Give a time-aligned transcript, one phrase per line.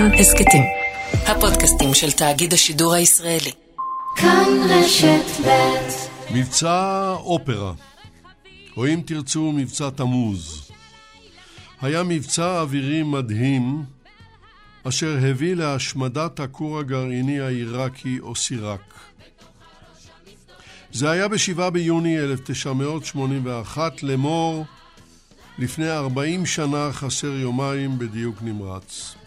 [0.00, 0.62] כאן הסכתים.
[1.12, 3.50] הפודקאסטים של תאגיד השידור הישראלי.
[4.16, 7.72] כאן רשת ב' מבצע אופרה,
[8.76, 10.70] או אם תרצו מבצע תמוז,
[11.80, 13.84] היה מבצע אווירי מדהים
[14.88, 18.94] אשר הביא להשמדת הכור הגרעיני העיראקי או סיראק.
[20.92, 24.64] זה היה ב-7 ביוני 1981 לאמור
[25.58, 29.19] לפני 40 שנה חסר יומיים בדיוק נמרץ.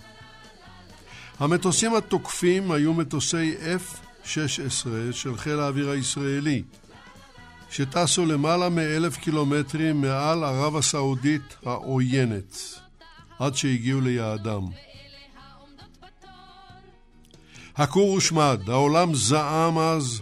[1.39, 6.63] המטוסים התוקפים היו מטוסי F-16 של חיל האוויר הישראלי,
[7.69, 12.57] שטסו למעלה מאלף קילומטרים מעל ערב הסעודית העוינת,
[13.39, 14.67] עד שהגיעו ליעדם.
[17.75, 20.21] הכור הושמד, העולם זעם אז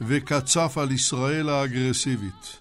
[0.00, 2.60] וקצף על ישראל האגרסיבית.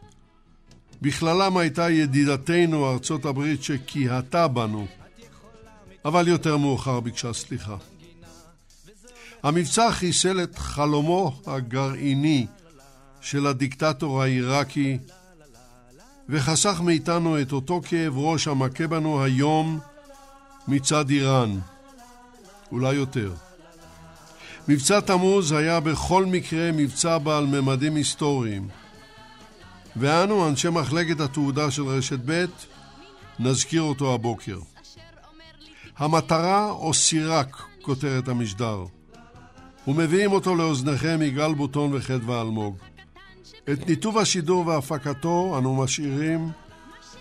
[1.02, 4.88] בכללם הייתה ידידתנו ארצות הברית שקיהתה בנו,
[6.06, 7.76] אבל יותר מאוחר ביקשה סליחה.
[9.44, 12.48] המבצע חיסל את חלומו הגרעיני
[13.22, 14.98] של הדיקטטור העיראקי
[16.30, 19.80] וחסך מאיתנו את אותו כאב ראש המכה בנו היום
[20.68, 21.60] מצד איראן,
[22.72, 23.34] אולי יותר.
[24.68, 28.68] מבצע תמוז היה בכל מקרה מבצע בעל ממדים היסטוריים.
[29.96, 32.46] ואנו, אנשי מחלקת התעודה של רשת ב',
[33.40, 34.60] נזכיר אותו הבוקר.
[36.00, 38.84] המטרה או סירק, כותרת המשדר,
[39.88, 42.76] ומביאים אותו לאוזניכם יגאל בוטון וחדווה אלמוג.
[43.72, 46.50] את ניתוב השידור והפקתו אנו משאירים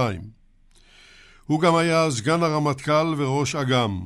[1.46, 4.00] הוא גם היה סגן הרמטכ"ל וראש אג"ם.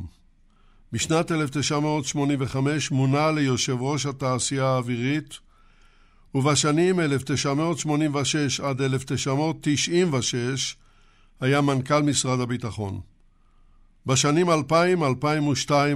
[0.92, 5.38] בשנת 1985 מונה ליושב ראש התעשייה האווירית
[6.34, 10.76] ובשנים 1986 עד 1996
[11.40, 13.00] היה מנכ"ל משרד הביטחון.
[14.06, 14.52] בשנים 2000-2002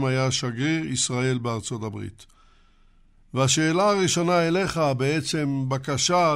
[0.06, 2.26] היה שגריר ישראל בארצות הברית.
[3.34, 6.34] והשאלה הראשונה אליך, בעצם בקשה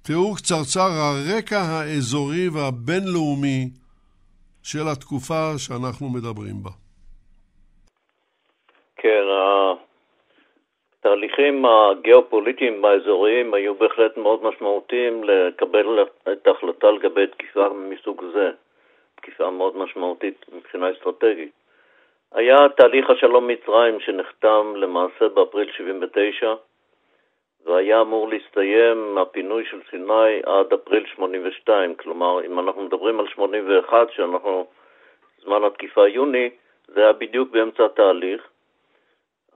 [0.00, 3.70] לתיאור קצרצר הרקע האזורי והבינלאומי
[4.62, 6.70] של התקופה שאנחנו מדברים בה.
[8.96, 9.24] כן,
[11.02, 18.50] התהליכים הגיאופוליטיים האזוריים היו בהחלט מאוד משמעותיים לקבל את ההחלטה לגבי תקיפה מסוג זה,
[19.14, 21.50] תקיפה מאוד משמעותית מבחינה אסטרטגית.
[22.32, 26.54] היה תהליך השלום מצרים שנחתם למעשה באפריל 79'
[27.64, 34.10] והיה אמור להסתיים הפינוי של סיני עד אפריל 82, כלומר, אם אנחנו מדברים על 81,
[34.12, 34.66] שאנחנו,
[35.44, 36.50] זמן התקיפה יוני,
[36.86, 38.51] זה היה בדיוק באמצע התהליך.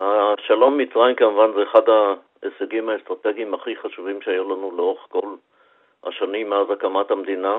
[0.00, 5.34] השלום מצרים כמובן זה אחד ההישגים האסטרטגיים הכי חשובים שהיו לנו לאורך כל
[6.04, 7.58] השנים מאז הקמת המדינה,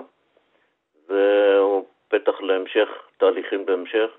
[1.07, 4.09] והוא פתח להמשך תהליכים בהמשך,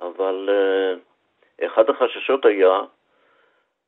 [0.00, 2.80] אבל uh, אחד החששות היה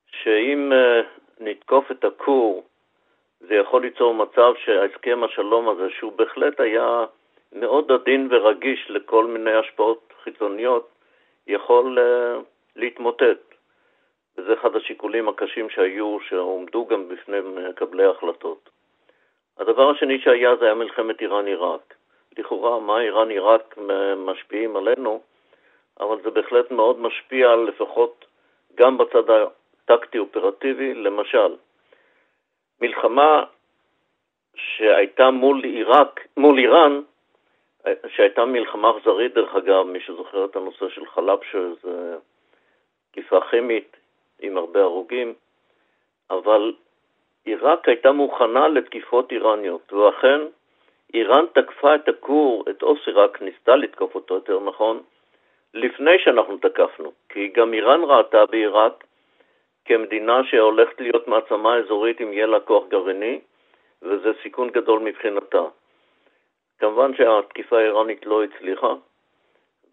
[0.06, 1.04] שאם uh,
[1.41, 2.65] נתקוף את הכור,
[3.41, 7.04] זה יכול ליצור מצב שהסכם השלום הזה, שהוא בהחלט היה
[7.53, 10.88] מאוד עדין ורגיש לכל מיני השפעות חיצוניות,
[11.47, 13.54] יכול uh, להתמוטט.
[14.38, 18.70] וזה אחד השיקולים הקשים שהיו, שעומדו גם בפני מקבלי ההחלטות.
[19.58, 21.94] הדבר השני שהיה זה היה מלחמת איראן-עיראק.
[22.38, 23.78] לכאורה, מה איראן-עיראק
[24.16, 25.20] משפיעים עלינו,
[26.00, 28.24] אבל זה בהחלט מאוד משפיע לפחות
[28.74, 29.46] גם בצד
[29.84, 31.56] טקטי-אופרטיבי, למשל,
[32.80, 33.44] מלחמה
[34.56, 37.00] שהייתה מול עיראק, מול איראן,
[38.09, 42.16] שהייתה מלחמה אכזרית דרך אגב, מי שזוכר את הנושא של חלב, שזה
[43.15, 43.97] תקיפה כימית
[44.41, 45.34] עם הרבה הרוגים,
[46.31, 46.72] אבל
[47.45, 50.41] עיראק הייתה מוכנה לתקיפות איראניות, ואכן
[51.15, 55.03] איראן תקפה את הכור, את אוס עיראק, ניסתה לתקוף אותו יותר נכון,
[55.75, 59.05] לפני שאנחנו תקפנו, כי גם איראן ראתה בעיראק
[59.84, 63.41] כמדינה שהולכת להיות מעצמה אזורית אם יהיה לה כוח גרעיני,
[64.03, 65.63] וזה סיכון גדול מבחינתה.
[66.78, 68.95] כמובן שהתקיפה האיראנית לא הצליחה,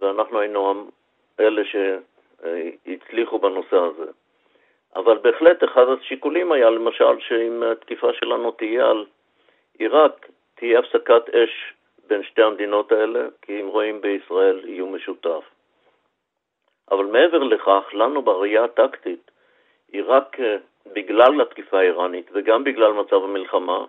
[0.02, 0.90] ואנחנו היינו
[1.40, 1.62] אלה
[2.42, 4.12] שהצליחו בנושא הזה.
[4.96, 9.06] אבל בהחלט אחד השיקולים היה למשל שאם התקיפה שלנו תהיה על
[9.80, 11.74] עיראק, תהיה הפסקת אש
[12.08, 15.44] בין שתי המדינות האלה, כי הם רואים בישראל איום משותף.
[16.92, 19.32] אבל מעבר לכך, לנו בראייה הטקטית,
[20.06, 20.58] רק אה,
[20.94, 23.86] בגלל התקיפה האיראנית וגם בגלל מצב המלחמה,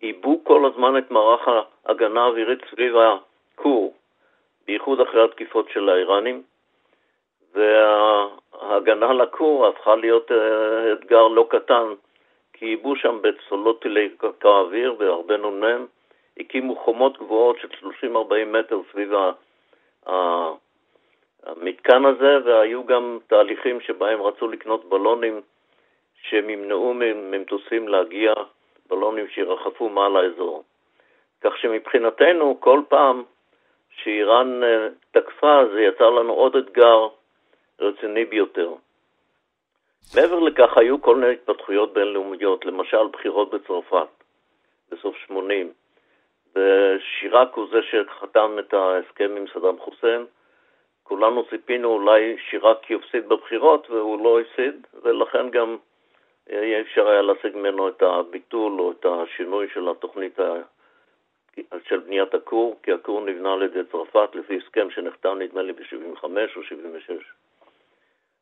[0.00, 1.48] עיבו כל הזמן את מערך
[1.84, 3.94] ההגנה האווירית סביב הכור,
[4.66, 6.42] בייחוד אחרי התקיפות של האיראנים,
[7.54, 11.84] וההגנה לכור הפכה להיות אה, אתגר לא קטן,
[12.52, 15.86] כי עיבו שם בצולות טילי קרקע אוויר והרבה נ"מ,
[16.38, 17.68] הקימו חומות גבוהות של
[18.12, 18.14] 30-40
[18.46, 19.12] מטר סביב
[21.46, 25.40] המתקן הזה, והיו גם תהליכים שבהם רצו לקנות בלונים
[26.22, 28.32] שהם ימנעו ממטוסים להגיע,
[28.90, 30.64] בלונים שירחפו מעל האזור.
[31.40, 33.22] כך שמבחינתנו, כל פעם
[33.96, 37.08] שאיראן אה, תקפה, זה יצר לנו עוד אתגר
[37.80, 38.74] רציני ביותר.
[40.14, 44.08] מעבר לכך, היו כל מיני התפתחויות בינלאומיות, למשל בחירות בצרפת
[44.90, 45.72] בסוף 80,
[46.56, 50.26] ושיראק הוא זה שחתם את ההסכם עם סדאם חוסיין.
[51.02, 55.76] כולנו ציפינו אולי שיראק יפסיד בבחירות, והוא לא הפסיד, ולכן גם
[56.50, 60.38] אי אפשר היה להשיג ממנו את הביטול או את השינוי של התוכנית
[61.84, 66.24] של בניית הכור, כי הכור נבנה על ידי צרפת לפי הסכם שנחתם נדמה לי ב-75
[66.56, 67.10] או 76.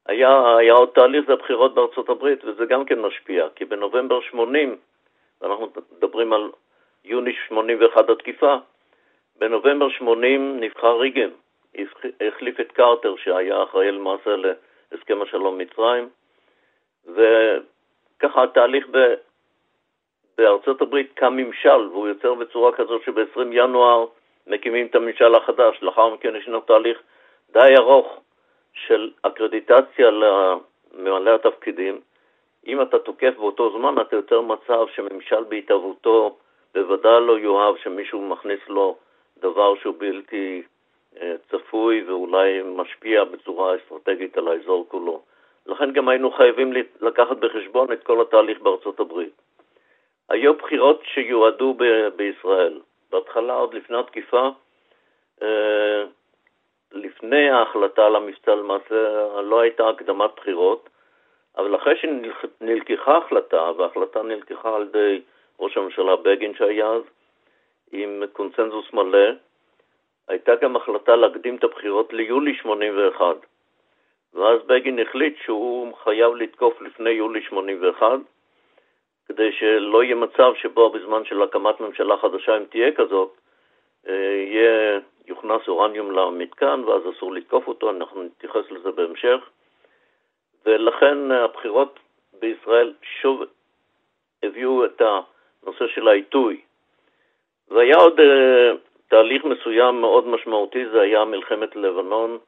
[0.08, 4.76] היה, היה עוד תהליך, זה הבחירות בארצות הברית, וזה גם כן משפיע, כי בנובמבר 80,
[5.40, 6.50] ואנחנו מדברים על
[7.04, 8.56] יוני 81 התקיפה,
[9.38, 11.30] בנובמבר 80 נבחר ריגן,
[12.20, 16.08] החליף את קרטר שהיה אחראי למעשה להסכם השלום מצרים,
[17.06, 19.14] וככה התהליך ב...
[20.38, 24.06] בארצות הברית קם ממשל, והוא יוצר בצורה כזאת שב-20 ינואר
[24.46, 26.98] מקימים את הממשל החדש, לאחר מכן ישנו תהליך
[27.52, 28.20] די ארוך
[28.86, 32.00] של אקרדיטציה לממלא התפקידים.
[32.66, 36.36] אם אתה תוקף באותו זמן, אתה יותר מצב שממשל בהתהוותו
[36.74, 38.96] בוודאי לא יאהב שמישהו מכניס לו
[39.40, 40.62] דבר שהוא בלתי
[41.20, 45.22] אה, צפוי ואולי משפיע בצורה אסטרטגית על האזור כולו.
[45.66, 49.42] לכן גם היינו חייבים לקחת בחשבון את כל התהליך בארצות הברית.
[50.28, 52.80] היו בחירות שיועדו ב- בישראל.
[53.10, 54.48] בהתחלה, עוד לפני התקיפה,
[55.42, 56.04] אה,
[56.92, 60.88] לפני ההחלטה על המבצע למעשה לא הייתה הקדמת בחירות,
[61.56, 65.20] אבל אחרי שנלקחה החלטה, וההחלטה נלקחה על ידי
[65.60, 67.02] ראש הממשלה בגין שהיה אז,
[67.92, 69.28] עם קונצנזוס מלא,
[70.28, 73.36] הייתה גם החלטה להקדים את הבחירות ליולי 81.
[74.34, 78.18] ואז בגין החליט שהוא חייב לתקוף לפני יולי 81,
[79.28, 83.36] כדי שלא יהיה מצב שבו בזמן של הקמת ממשלה חדשה, אם תהיה כזאת,
[84.06, 89.50] יהיה, יוכנס אורניום למתקן ואז אסור לתקוף אותו, אנחנו נתייחס לזה בהמשך.
[90.66, 91.98] ולכן הבחירות
[92.40, 93.42] בישראל שוב
[94.42, 95.02] הביאו את
[95.62, 96.60] הנושא של העיתוי.
[97.70, 98.76] והיה עוד uh,
[99.08, 102.38] תהליך מסוים מאוד משמעותי, זה היה מלחמת לבנון,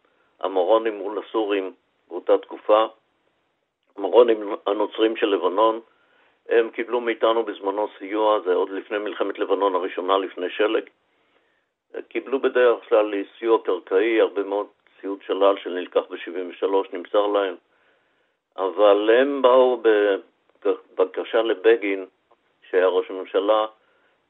[0.41, 1.73] המורונים מול הסורים
[2.09, 2.87] באותה תקופה.
[3.97, 5.81] המורונים הנוצרים של לבנון,
[6.49, 10.85] הם קיבלו מאיתנו בזמנו סיוע, זה עוד לפני מלחמת לבנון הראשונה, לפני שלג.
[12.09, 14.67] קיבלו בדרך כלל סיוע קרקעי, הרבה מאוד
[15.01, 17.55] ציוד שלל שנלקח ב-73 נמסר להם,
[18.57, 19.83] אבל הם באו
[20.65, 22.07] בבקשה לבגין,
[22.71, 23.67] שהיה ראש הממשלה,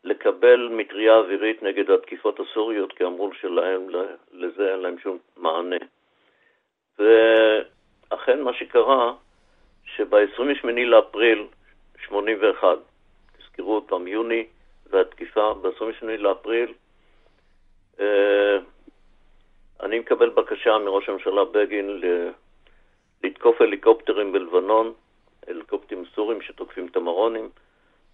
[0.04, 3.86] לקבל מטריה אווירית נגד התקיפות הסוריות, כי אמרו שלהם,
[4.32, 5.76] לזה אין להם שום מענה.
[6.98, 9.12] ואכן מה שקרה,
[9.84, 11.46] שב-28 לאפריל
[12.06, 12.78] 81,
[13.38, 14.46] תזכרו אותם, יוני
[14.90, 16.74] והתקיפה, ב-28 לאפריל,
[19.82, 22.00] אני מקבל בקשה מראש הממשלה בגין
[23.24, 24.92] לתקוף הליקופטרים בלבנון,
[25.48, 27.48] הליקופטרים סורים שתוקפים את המרונים.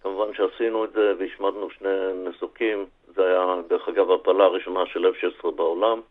[0.01, 1.89] כמובן שעשינו את זה והשמדנו שני
[2.29, 6.01] מסוקים, זה היה דרך אגב הפעלה הראשונה של F-16 בעולם.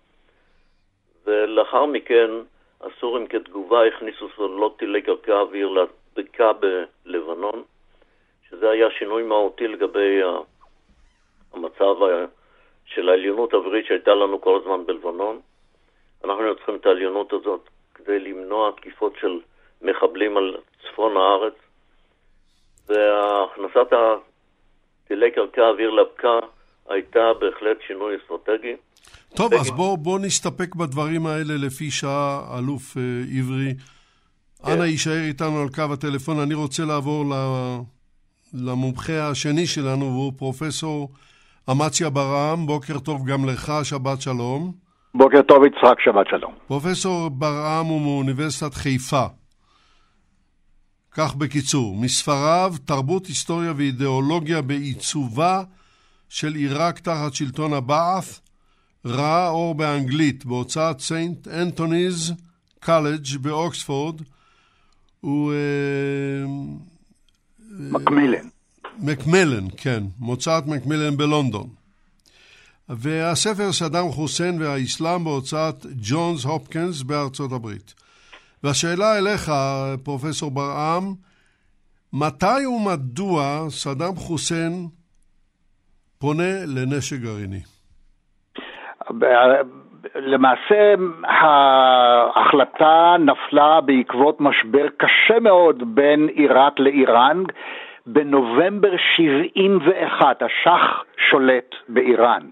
[1.25, 2.31] ולאחר מכן
[2.81, 7.63] הסורים כתגובה הכניסו סוללות טילי קרקע אוויר לבקעה בלבנון,
[8.49, 10.21] שזה היה שינוי מהותי לגבי
[11.53, 11.97] המצב
[12.87, 15.41] של העליונות האווירית שהייתה לנו כל הזמן בלבנון.
[16.25, 19.41] אנחנו היינו צריכים את העליונות הזאת כדי למנוע תקיפות של
[19.83, 21.55] מחבלים על צפון הארץ,
[22.89, 26.39] והכנסת הטילי קרקע אוויר לבקע
[26.89, 28.77] הייתה בהחלט שינוי אסטרטגי.
[29.37, 33.03] טוב, אז בואו בוא נסתפק בדברים האלה לפי שעה, אלוף אה,
[33.39, 33.75] עברי.
[34.67, 34.73] כן.
[34.73, 36.41] אנא יישאר איתנו על קו הטלפון.
[36.41, 37.35] אני רוצה לעבור ל...
[38.55, 41.09] למומחה השני שלנו, והוא פרופסור
[41.71, 42.67] אמציה ברעם.
[42.67, 44.73] בוקר טוב גם לך, שבת שלום.
[45.15, 46.55] בוקר טוב, יצחק, שבת שלום.
[46.67, 49.27] פרופסור ברעם הוא מאוניברסיטת חיפה.
[51.13, 55.63] כך בקיצור, מספריו תרבות, היסטוריה ואידיאולוגיה בעיצובה
[56.29, 58.41] של עיראק תחת שלטון הבעת'
[59.07, 62.33] ראה אור באנגלית בהוצאת סנט אנטוניז
[62.85, 64.23] קולג' באוקספורד.
[65.21, 65.53] הוא...
[65.53, 66.47] אה,
[67.71, 68.49] מקמילן.
[69.05, 71.67] מקמלן, כן, מוצאת מקמלן בלונדון.
[72.89, 77.95] והספר סדאם חוסיין והאסלאם בהוצאת ג'ונס הופקינס בארצות הברית.
[78.65, 79.53] והשאלה אליך,
[80.05, 81.03] פרופסור ברעם,
[82.13, 84.73] מתי ומדוע סדאם חוסיין
[86.19, 87.61] פונה לנשק גרעיני?
[90.15, 97.43] למעשה ההחלטה נפלה בעקבות משבר קשה מאוד בין עיראק לאיראן.
[98.07, 102.43] בנובמבר 71 השח שולט באיראן.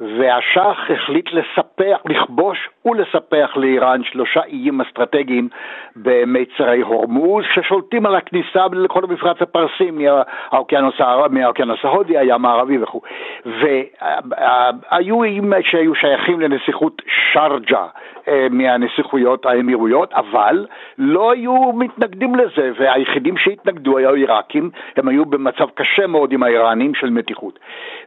[0.00, 5.48] והשח החליט לספח, לכבוש ולספח לאיראן שלושה איים אסטרטגיים
[5.96, 10.94] במיצרי הורמוז ששולטים על הכניסה לכל המפרץ הפרסי מהאוקיינוס,
[11.30, 13.00] מהאוקיינוס ההודי, הים הערבי וכו'.
[13.46, 17.02] והיו איים שהיו שייכים לנסיכות
[17.32, 17.86] שרג'ה
[18.28, 20.66] אה, מהנסיכויות האמירויות, אבל
[20.98, 26.94] לא היו מתנגדים לזה, והיחידים שהתנגדו היו עיראקים, הם היו במצב קשה מאוד עם האיראנים
[26.94, 27.58] של מתיחות.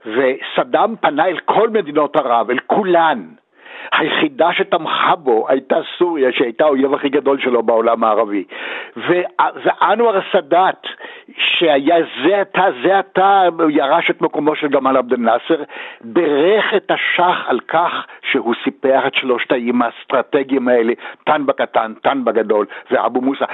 [0.05, 3.27] וסדאם פנה אל כל מדינות ערב, אל כולן,
[3.91, 8.43] היחידה שתמכה בו הייתה סוריה, שהייתה האויב הכי גדול שלו בעולם הערבי.
[8.97, 10.87] ואנואר סאדאת,
[11.37, 15.63] שהיה זה עתה, זה עתה, ירש את מקומו של גמל עבד אל-נאצר,
[16.01, 22.23] בירך את השח על כך שהוא סיפח את שלושת האיים האסטרטגיים האלה, טן בקטן, טן
[22.23, 23.45] בגדול ואבו מוסא.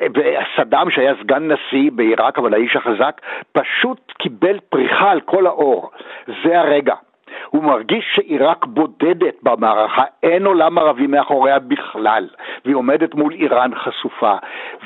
[0.00, 3.20] וסדאם, שהיה סגן נשיא בעיראק, אבל האיש החזק,
[3.52, 5.90] פשוט קיבל פריחה על כל האור.
[6.44, 6.94] זה הרגע.
[7.50, 12.28] הוא מרגיש שעיראק בודדת במערכה, אין עולם ערבי מאחוריה בכלל,
[12.64, 14.34] והיא עומדת מול איראן חשופה.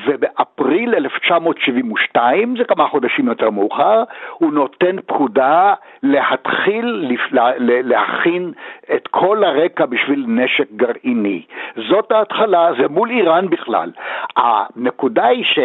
[0.05, 4.03] ובאפריל 1972, זה כמה חודשים יותר מאוחר,
[4.33, 7.11] הוא נותן פקודה להתחיל
[7.59, 8.51] להכין
[8.95, 11.41] את כל הרקע בשביל נשק גרעיני.
[11.89, 13.91] זאת ההתחלה, זה מול איראן בכלל.
[14.37, 15.59] הנקודה היא ש...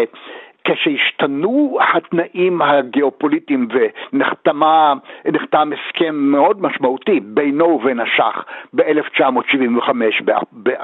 [0.67, 3.69] כשהשתנו התנאים הגיאופוליטיים
[4.13, 8.45] ונחתם הסכם מאוד משמעותי בינו ובין השח
[8.75, 9.91] ב-1975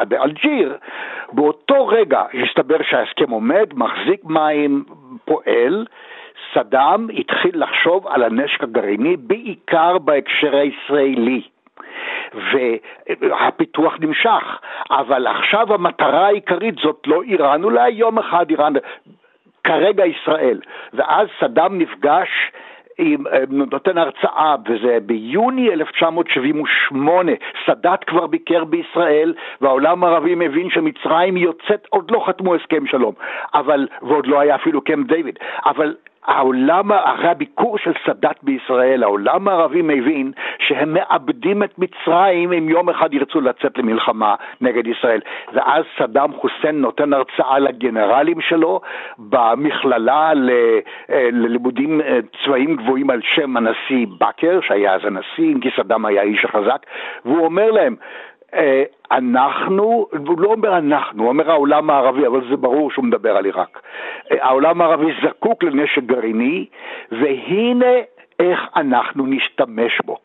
[0.08, 0.76] באלג'יר,
[1.32, 4.84] באותו רגע הסתבר שההסכם עומד, מחזיק מים,
[5.24, 5.86] פועל,
[6.54, 11.42] סדאם התחיל לחשוב על הנשק הגרעיני בעיקר בהקשר הישראלי.
[13.20, 14.58] והפיתוח נמשך,
[14.90, 18.72] אבל עכשיו המטרה העיקרית זאת לא איראן, אולי יום אחד איראן,
[19.64, 20.60] כרגע ישראל.
[20.92, 22.28] ואז סדאם נפגש
[22.98, 27.32] עם, אה, נותן הרצאה, וזה ביוני 1978,
[27.66, 33.14] סאדאת כבר ביקר בישראל, והעולם הערבי מבין שמצרים יוצאת, עוד לא חתמו הסכם שלום,
[33.54, 35.94] אבל, ועוד לא היה אפילו קמפ דיוויד, אבל
[36.26, 42.88] העולם, אחרי הביקור של סאדאת בישראל, העולם הערבי מבין שהם מאבדים את מצרים אם יום
[42.88, 45.20] אחד ירצו לצאת למלחמה נגד ישראל.
[45.52, 48.80] ואז סדאם חוסיין נותן הרצאה לגנרלים שלו
[49.18, 50.32] במכללה
[51.10, 56.06] אה, ללימודים אה, צבאיים גבוהים על שם הנשיא בכר, שהיה אז הנשיא, אם כי סדאם
[56.06, 56.86] היה האיש החזק,
[57.24, 57.96] והוא אומר להם,
[59.12, 63.44] אנחנו, הוא לא אומר אנחנו, הוא אומר העולם הערבי, אבל זה ברור שהוא מדבר על
[63.44, 63.82] עיראק.
[64.32, 66.66] אה, העולם הערבי זקוק לנשק גרעיני,
[67.12, 67.94] והנה
[68.38, 70.16] איך אנחנו נשתמש בו.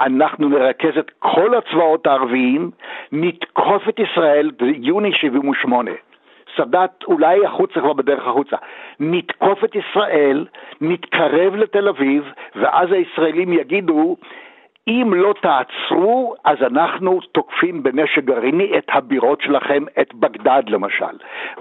[0.00, 2.70] אנחנו נרכז את כל הצבאות הערביים,
[3.12, 5.90] נתקוף את ישראל ביוני 78.
[6.56, 8.56] סאדאת אולי החוצה כבר בדרך החוצה.
[9.00, 10.46] נתקוף את ישראל,
[10.80, 14.16] נתקרב לתל אביב, ואז הישראלים יגידו,
[14.88, 21.04] אם לא תעצרו, אז אנחנו תוקפים בנשק גרעיני את הבירות שלכם, את בגדד למשל.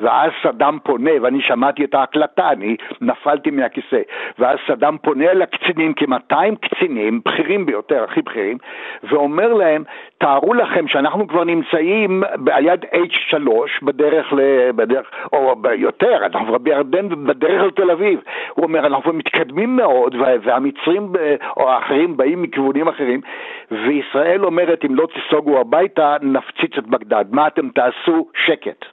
[0.01, 4.01] ואז סדאם פונה, ואני שמעתי את ההקלטה, אני נפלתי מהכיסא,
[4.39, 8.57] ואז סדאם פונה לקצינים, כ-200 קצינים, בכירים ביותר, הכי בכירים,
[9.03, 9.84] ואומר להם,
[10.17, 13.38] תארו לכם שאנחנו כבר נמצאים על יד H3
[13.81, 14.72] בדרך, ל...
[14.72, 18.19] בדרך או יותר, אנחנו כבר בירדן בדרך לתל אביב.
[18.53, 21.12] הוא אומר, אנחנו מתקדמים מאוד, והמצרים
[21.57, 23.17] או האחרים באים מכיוונים אחרים.
[23.18, 27.26] אחרים, וישראל אומרת, אם לא תיסוגו הביתה, נפציץ את בגדד.
[27.32, 28.28] מה אתם תעשו?
[28.46, 28.86] שקט.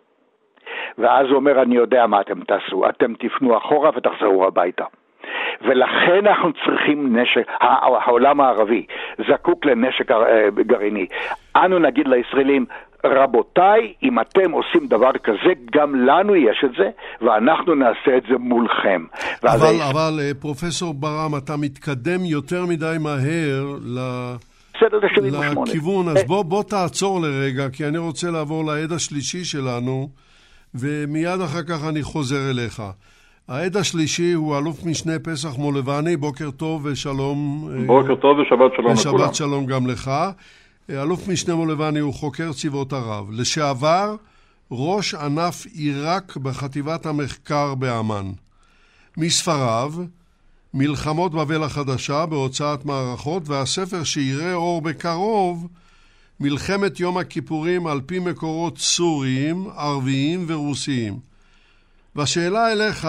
[0.98, 4.84] ואז הוא אומר, אני יודע מה אתם תעשו, אתם תפנו אחורה ותחזרו הביתה.
[5.62, 8.86] ולכן אנחנו צריכים נשק, העולם הערבי
[9.28, 11.06] זקוק לנשק אה, גרעיני.
[11.56, 12.66] אנו נגיד לישראלים,
[13.04, 18.38] רבותיי, אם אתם עושים דבר כזה, גם לנו יש את זה, ואנחנו נעשה את זה
[18.38, 19.04] מולכם.
[19.44, 19.80] אבל, היש...
[19.80, 23.98] אבל אה, פרופסור ברם, אתה מתקדם יותר מדי מהר ל...
[25.66, 30.08] לכיוון, אז בוא, בוא תעצור לרגע, כי אני רוצה לעבור לעד השלישי שלנו,
[30.74, 32.82] ומיד אחר כך אני חוזר אליך.
[33.48, 37.68] העד השלישי הוא אלוף משנה פסח מולבני, בוקר טוב ושלום.
[37.86, 38.92] בוקר טוב ושבת שלום לכולם.
[38.92, 40.10] ושבת שלום גם לך.
[40.90, 43.30] אלוף משנה מולבני הוא חוקר צבאות ערב.
[43.30, 44.16] לשעבר,
[44.70, 48.32] ראש ענף עיראק בחטיבת המחקר באמ"ן.
[49.16, 49.94] מספריו,
[50.74, 55.68] מלחמות בבל החדשה בהוצאת מערכות, והספר שיראה אור בקרוב,
[56.40, 61.18] מלחמת יום הכיפורים על פי מקורות סוריים, ערביים ורוסיים.
[62.16, 63.08] והשאלה אליך,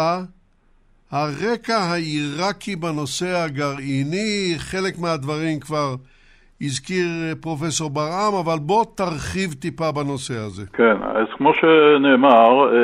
[1.11, 5.95] הרקע העיראקי בנושא הגרעיני, חלק מהדברים כבר
[6.61, 7.05] הזכיר
[7.41, 10.63] פרופסור ברעם, אבל בוא תרחיב טיפה בנושא הזה.
[10.73, 12.83] כן, אז כמו שנאמר, אה,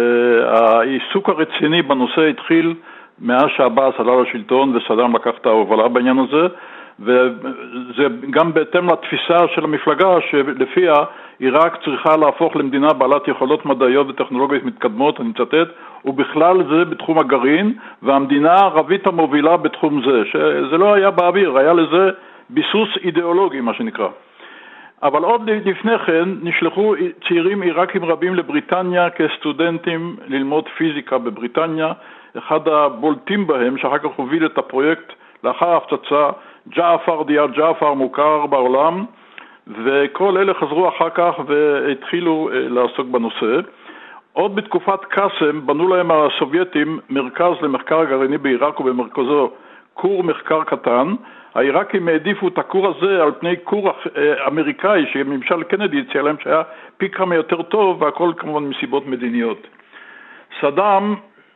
[0.60, 2.75] העיסוק הרציני בנושא התחיל
[3.20, 6.48] מאז שעבאס עלה לשלטון וסדאם לקח את ההובלה בעניין הזה,
[7.00, 10.94] וזה גם בהתאם לתפיסה של המפלגה שלפיה
[11.40, 15.70] עיראק צריכה להפוך למדינה בעלת יכולות מדעיות וטכנולוגיות מתקדמות, אני מצטט,
[16.06, 17.74] ובכלל זה בתחום הגרעין,
[18.04, 22.10] והמדינה הערבית המובילה בתחום זה, שזה לא היה באוויר, היה לזה
[22.53, 24.08] ביסוס אידיאולוגי, מה שנקרא.
[25.03, 26.96] אבל עוד לפני כן נשלחו
[27.27, 31.91] צעירים עיראקים רבים לבריטניה כסטודנטים ללמוד פיזיקה בבריטניה.
[32.38, 36.29] אחד הבולטים בהם, שאחר כך הוביל את הפרויקט לאחר ההפצצה,
[36.70, 39.05] ג'עפר דיה ג'עפר מוכר בעולם,
[39.67, 43.60] וכל אלה חזרו אחר כך והתחילו אה, לעסוק בנושא.
[44.34, 49.51] עוד בתקופת קאסם בנו להם הסובייטים מרכז למחקר גרעיני בעיראק ובמרכזו
[49.93, 51.15] כור מחקר קטן.
[51.55, 56.62] העיראקים העדיפו את הכור הזה על פני כור אה, אמריקאי שממשל קנדי הציע להם שהיה
[56.98, 59.67] פי כמה יותר טוב והכל כמובן מסיבות מדיניות.
[60.62, 61.15] סדאם,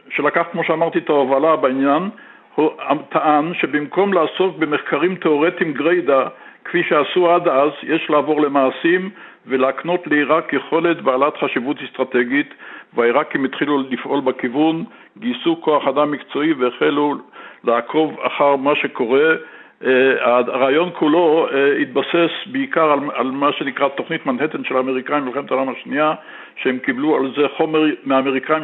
[0.10, 2.10] שלקח כמו שאמרתי את ההובלה בעניין,
[2.56, 2.72] הוא
[3.10, 6.28] טען שבמקום לעסוק במחקרים תאורטיים גריידא
[6.66, 9.10] כפי שעשו עד אז, יש לעבור למעשים
[9.48, 12.54] ולהקנות לעיראק יכולת בעלת חשיבות אסטרטגית,
[12.94, 14.84] והעיראקים התחילו לפעול בכיוון,
[15.18, 17.16] גייסו כוח אדם מקצועי והחלו
[17.64, 19.36] לעקוב אחר מה שקורה.
[19.84, 25.52] אה, הרעיון כולו אה, התבסס בעיקר על, על מה שנקרא תוכנית מנהטן של האמריקאים במלחמת
[25.52, 26.14] העולם השנייה,
[26.56, 28.64] שהם קיבלו על זה חומר מהאמריקאים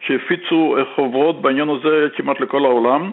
[0.00, 3.10] שהפיצו אה, חוברות בעניין הזה כמעט לכל העולם.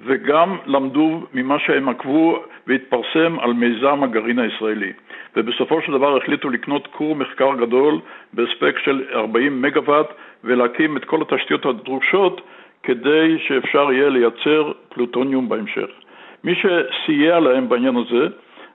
[0.00, 4.92] וגם למדו ממה שהם עקבו והתפרסם על מיזם הגרעין הישראלי.
[5.36, 8.00] ובסופו של דבר החליטו לקנות כור מחקר גדול
[8.32, 10.06] בהספק של 40 מגוואט
[10.44, 12.40] ולהקים את כל התשתיות הדרושות
[12.82, 16.03] כדי שאפשר יהיה לייצר פלוטוניום בהמשך.
[16.44, 18.26] מי שסייע להם בעניין הזה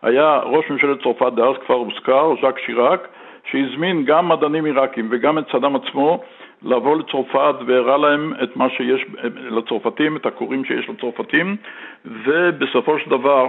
[0.02, 3.08] היה ראש ממשלת צרפת דאז, כבר הוזכר, ז'אק שיראק,
[3.52, 6.24] שהזמין גם מדענים עיראקים וגם את סדאם עצמו
[6.64, 9.06] לבוא לצרפת והראה להם את מה שיש
[9.36, 11.56] לצרפתים, את הכורים שיש לצרפתים,
[12.06, 13.48] ובסופו של דבר,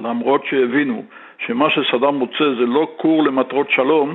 [0.00, 1.04] למרות שהבינו
[1.46, 4.14] שמה שסדאם מוצא זה לא כור למטרות שלום,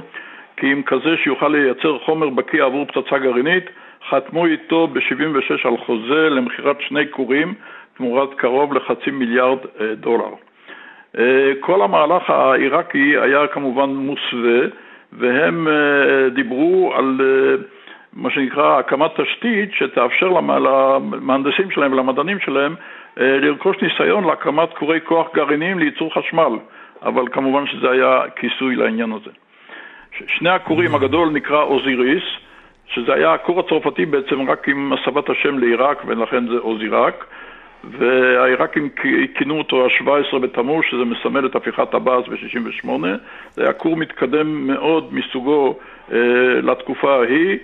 [0.58, 3.66] כי אם כזה שיוכל לייצר חומר בקיע עבור פצצה גרעינית,
[4.10, 7.54] חתמו איתו ב-76 על חוזה למכירת שני כורים
[7.98, 10.34] תמורת קרוב לחצי מיליארד אה, דולר.
[11.18, 14.60] אה, כל המהלך העיראקי היה כמובן מוסווה,
[15.14, 17.22] והם אה, דיברו על
[18.14, 22.76] מה שנקרא הקמת תשתית שתאפשר למהנדסים שלהם ולמדענים שלהם
[23.18, 26.52] לרכוש ניסיון להקמת כורי כוח גרעיניים לייצור חשמל,
[27.02, 29.32] אבל כמובן שזה היה כיסוי לעניין הזה.
[30.28, 32.24] שני הכורים הגדול נקרא אוזיריס,
[32.88, 37.26] שזה היה הכור הצרפתי בעצם רק עם הסבת השם לעיראק ולכן זה אוזיראק,
[37.92, 38.90] והעיראקים
[39.36, 42.90] כינו אותו ה-17 בתמוז, שזה מסמל את הפיכת עבאס ב-68.
[43.52, 45.76] זה היה כור מתקדם מאוד מסוגו
[46.12, 46.18] אה,
[46.64, 47.58] לתקופה ההיא.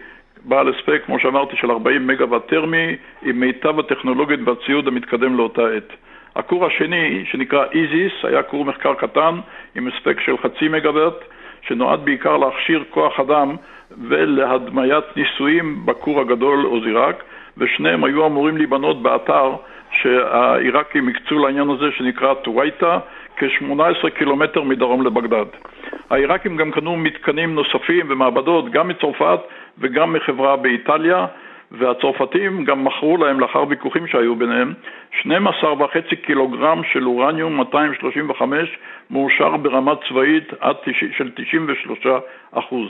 [0.45, 5.93] בעל הספק, כמו שאמרתי, של 40 מגוואט טרמי, עם מיטב הטכנולוגיות והציוד המתקדם לאותה עת.
[6.35, 9.35] הכור השני, שנקרא איזיס, היה כור מחקר קטן
[9.75, 11.13] עם הספק של חצי מגוואט,
[11.61, 13.55] שנועד בעיקר להכשיר כוח אדם
[14.09, 17.23] ולהדמיית ניסויים בכור הגדול אוזירק,
[17.57, 19.55] ושניהם היו אמורים להיבנות באתר
[19.91, 22.99] שהעיראקים הקצו לעניין הזה שנקרא טווייטה,
[23.37, 25.45] כ-18 קילומטר מדרום לבגדד.
[26.09, 29.39] העיראקים גם קנו מתקנים נוספים ומעבדות גם מצרפת
[29.77, 31.25] וגם מחברה באיטליה,
[31.71, 34.73] והצרפתים גם מכרו להם, לאחר ויכוחים שהיו ביניהם,
[35.21, 38.77] 12.5 קילוגרם של אורניום 235
[39.11, 40.75] מאושר ברמה צבאית עד
[41.17, 41.99] של 93
[42.51, 42.89] אחוז.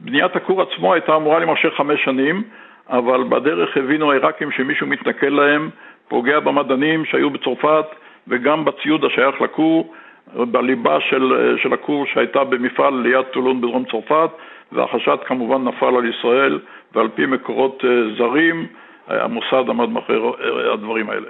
[0.00, 2.42] בניית הכור עצמו הייתה אמורה להימשך חמש שנים,
[2.88, 5.70] אבל בדרך הבינו העיראקים שמישהו מתנכל להם,
[6.08, 7.86] פוגע במדענים שהיו בצרפת
[8.28, 9.94] וגם בציוד השייך לכור,
[10.34, 14.30] בליבה של, של הכור שהייתה במפעל ליד טולון בדרום צרפת,
[14.72, 16.58] והחשד כמובן נפל על ישראל,
[16.92, 18.66] ועל פי מקורות אה, זרים,
[19.08, 21.28] המוסד עמד מאחורי אה, הדברים האלה.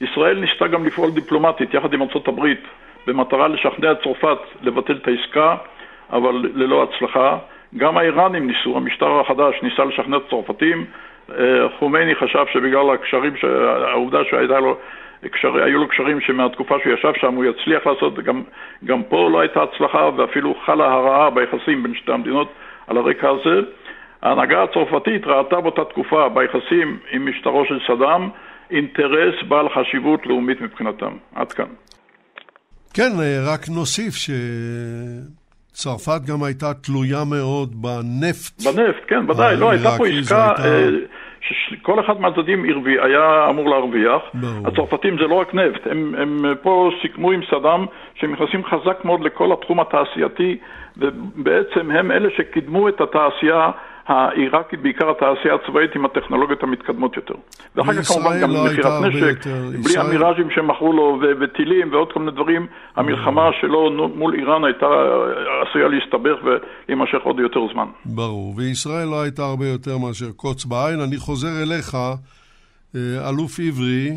[0.00, 2.60] ישראל ניסתה גם לפעול דיפלומטית יחד עם ארצות הברית
[3.06, 5.56] במטרה לשכנע את צרפת לבטל את העסקה,
[6.12, 7.38] אבל ללא הצלחה.
[7.76, 10.84] גם האיראנים ניסו, המשטר החדש ניסה לשכנע את הצרפתים
[11.78, 13.32] חומייני חשב שבגלל הקשרים,
[13.92, 14.76] העובדה שהייתה לו,
[15.32, 18.42] קשר, היו לו קשרים שמהתקופה שהוא ישב שם הוא יצליח לעשות, גם,
[18.84, 22.52] גם פה לא הייתה הצלחה ואפילו חלה הרעה ביחסים בין שתי המדינות
[22.86, 23.60] על הרקע הזה.
[24.22, 28.28] ההנהגה הצרפתית ראתה באותה תקופה ביחסים עם משטרו של סדאם
[28.70, 31.12] אינטרס בעל חשיבות לאומית מבחינתם.
[31.34, 31.66] עד כאן.
[32.94, 33.10] כן,
[33.46, 34.14] רק נוסיף
[35.74, 38.62] שצרפת גם הייתה תלויה מאוד בנפט.
[38.64, 41.17] בנפט, כן, ודאי, לא, הייתה פה עסקה הייתה...
[41.40, 44.22] שכל אחד מהצדדים היה אמור להרוויח.
[44.34, 44.68] ברור.
[44.68, 49.20] הצרפתים זה לא רק נפט, הם, הם פה סיכמו עם סדאם שהם נכנסים חזק מאוד
[49.20, 50.58] לכל התחום התעשייתי,
[50.96, 53.70] ובעצם הם אלה שקידמו את התעשייה
[54.08, 57.34] העיראקית, בעיקר התעשייה הצבאית עם הטכנולוגיות המתקדמות יותר.
[57.76, 60.06] ואחר כך כמובן גם לא מכירת נשק, בלי ישראל...
[60.06, 62.66] המיראז'ים שהם מכרו לו, ו- וטילים ועוד כל מיני דברים,
[62.96, 64.86] המלחמה שלו מול איראן הייתה
[65.62, 67.86] עשויה להסתבך ולהימשך עוד יותר זמן.
[68.04, 71.00] ברור, וישראל לא הייתה הרבה יותר מאשר קוץ בעין.
[71.00, 74.10] אני חוזר אליך, אה, אלוף עברי,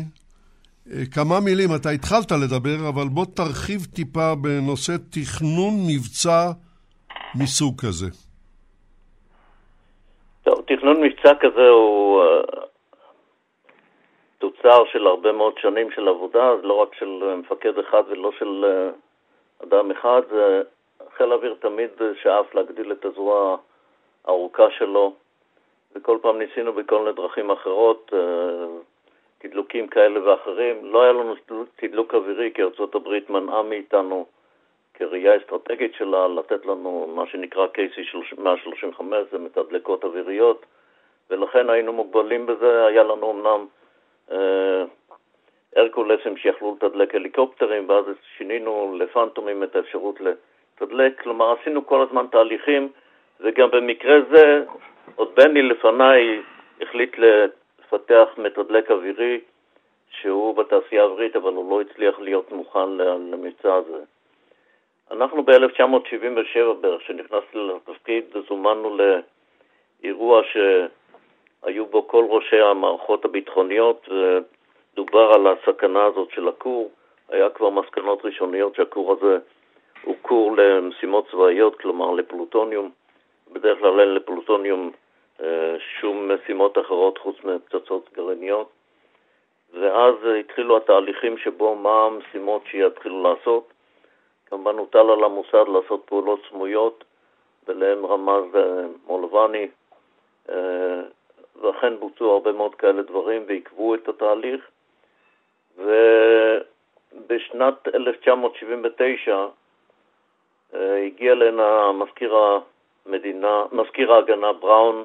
[0.92, 6.50] אה, כמה מילים, אתה התחלת לדבר, אבל בוא תרחיב טיפה בנושא תכנון מבצע
[7.34, 8.06] מסוג כזה.
[10.82, 12.60] תכנון מבצע כזה הוא uh,
[14.38, 18.64] תוצר של הרבה מאוד שנים של עבודה, אז לא רק של מפקד אחד ולא של
[18.64, 20.22] uh, אדם אחד,
[21.16, 21.90] חיל האוויר תמיד
[22.22, 23.56] שאף להגדיל את הזרוע
[24.24, 25.12] הארוכה שלו,
[25.94, 28.12] וכל פעם ניסינו בכל מיני דרכים אחרות,
[29.38, 30.92] תדלוקים כאלה ואחרים.
[30.92, 31.34] לא היה לנו
[31.76, 34.26] תדלוק אווירי כי ארה"ב מנעה מאיתנו
[34.94, 40.66] כראייה אסטרטגית שלה לתת לנו מה שנקרא KC-135, זה מתדלקות אוויריות,
[41.30, 42.86] ולכן היינו מוגבלים בזה.
[42.86, 43.66] היה לנו אמנם
[44.30, 44.84] אה,
[45.76, 48.04] הרקולסים שיכלו לתדלק הליקופטרים, ואז
[48.36, 51.20] שינינו לפנטומים את האפשרות לתדלק.
[51.22, 52.88] כלומר, עשינו כל הזמן תהליכים,
[53.40, 54.64] וגם במקרה זה,
[55.16, 56.42] עוד בני לפניי
[56.80, 59.40] החליט לפתח מתדלק אווירי,
[60.10, 64.04] שהוא בתעשייה האווירית, אבל הוא לא הצליח להיות מוכן למבצע הזה.
[65.10, 68.98] אנחנו ב-1977 בערך, כשנכנסתי לתפקיד, זומנו
[70.02, 70.42] לאירוע
[71.64, 76.90] שהיו בו כל ראשי המערכות הביטחוניות, ודובר על הסכנה הזאת של הכור.
[77.28, 79.38] היה כבר מסקנות ראשוניות שהכור הזה
[80.04, 82.90] הוא כור למשימות צבאיות, כלומר לפלוטוניום.
[83.52, 84.90] בדרך כלל אין לפלוטוניום
[85.42, 88.68] אה, שום משימות אחרות חוץ מפצצות גרעיניות.
[89.72, 93.72] ואז התחילו התהליכים שבו מה המשימות שיתחילו לעשות.
[94.46, 97.04] כמובן הוטל על המוסד לעשות פעולות סמויות,
[97.68, 99.68] ולהם רמז אה, מולבני,
[100.48, 101.02] אה,
[101.60, 104.70] ואכן בוצעו הרבה מאוד כאלה דברים ועיכבו את התהליך.
[107.12, 109.46] ובשנת 1979
[110.74, 112.34] אה, הגיע אלינו מזכיר
[113.06, 115.04] המדינה, מזכיר ההגנה בראון,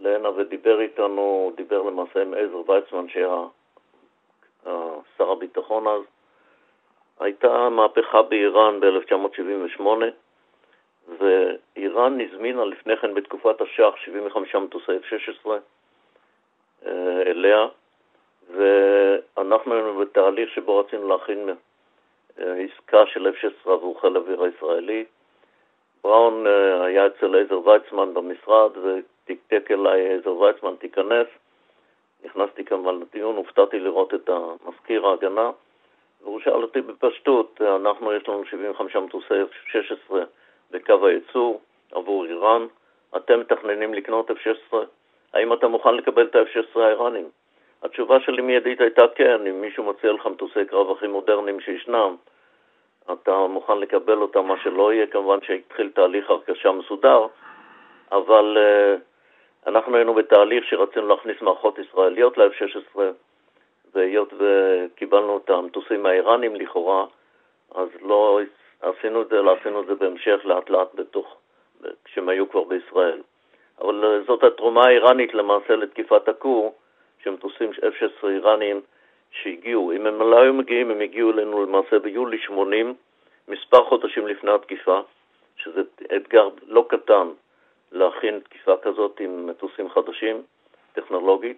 [0.00, 3.44] להנה ודיבר איתנו, דיבר למעשה עם עזר ויצמן שהיה
[5.18, 6.02] שר הביטחון אז,
[7.20, 9.82] הייתה מהפכה באיראן ב-1978,
[11.18, 15.50] ואיראן הזמינה לפני כן בתקופת השח 75 מטוסי F-16
[16.86, 17.66] אה, אליה,
[18.50, 21.48] ואנחנו היינו בתהליך שבו רצינו להכין
[22.40, 25.04] אה, עסקה של F-16 עבור חיל האוויר הישראלי.
[26.04, 31.26] בראון אה, היה אצל עזר ויצמן במשרד ותקתק אליי עזר ויצמן, תיכנס.
[32.24, 35.50] נכנסתי כמובן לדיון, הופתעתי לראות את המזכיר ההגנה.
[36.22, 40.14] והוא שאל אותי בפשטות, אנחנו יש לנו 75 מטוסי F-16
[40.70, 41.60] בקו הייצור
[41.92, 42.66] עבור איראן,
[43.16, 44.76] אתם מתכננים לקנות F-16?
[45.32, 47.28] האם אתה מוכן לקבל את ה-F-16 האיראנים?
[47.82, 52.16] התשובה שלי מיידית הייתה כן, אם מישהו מציע לך מטוסי קרב הכי מודרניים שישנם,
[53.12, 57.26] אתה מוכן לקבל אותם, מה שלא יהיה, כמובן שהתחיל תהליך הרכשה מסודר,
[58.12, 63.00] אבל uh, אנחנו היינו בתהליך שרצינו להכניס מערכות ישראליות ל-F-16,
[63.94, 67.04] והיות וקיבלנו את המטוסים האיראנים לכאורה,
[67.74, 68.40] אז לא
[68.82, 71.36] עשינו את זה, אלא עשינו את זה בהמשך לאט לאט בתוך,
[72.04, 73.20] כשהם היו כבר בישראל.
[73.80, 76.74] אבל אה, זאת התרומה האיראנית למעשה לתקיפת הכור,
[77.22, 78.80] שמטוסים F-16 איראנים
[79.30, 79.92] שהגיעו.
[79.92, 82.94] אם הם לא היו מגיעים, הם הגיעו אלינו למעשה ביולי 80,
[83.48, 85.00] מספר חודשים לפני התקיפה,
[85.56, 85.80] שזה
[86.16, 87.28] אתגר לא קטן
[87.92, 90.42] להכין תקיפה כזאת עם מטוסים חדשים,
[90.92, 91.56] טכנולוגית.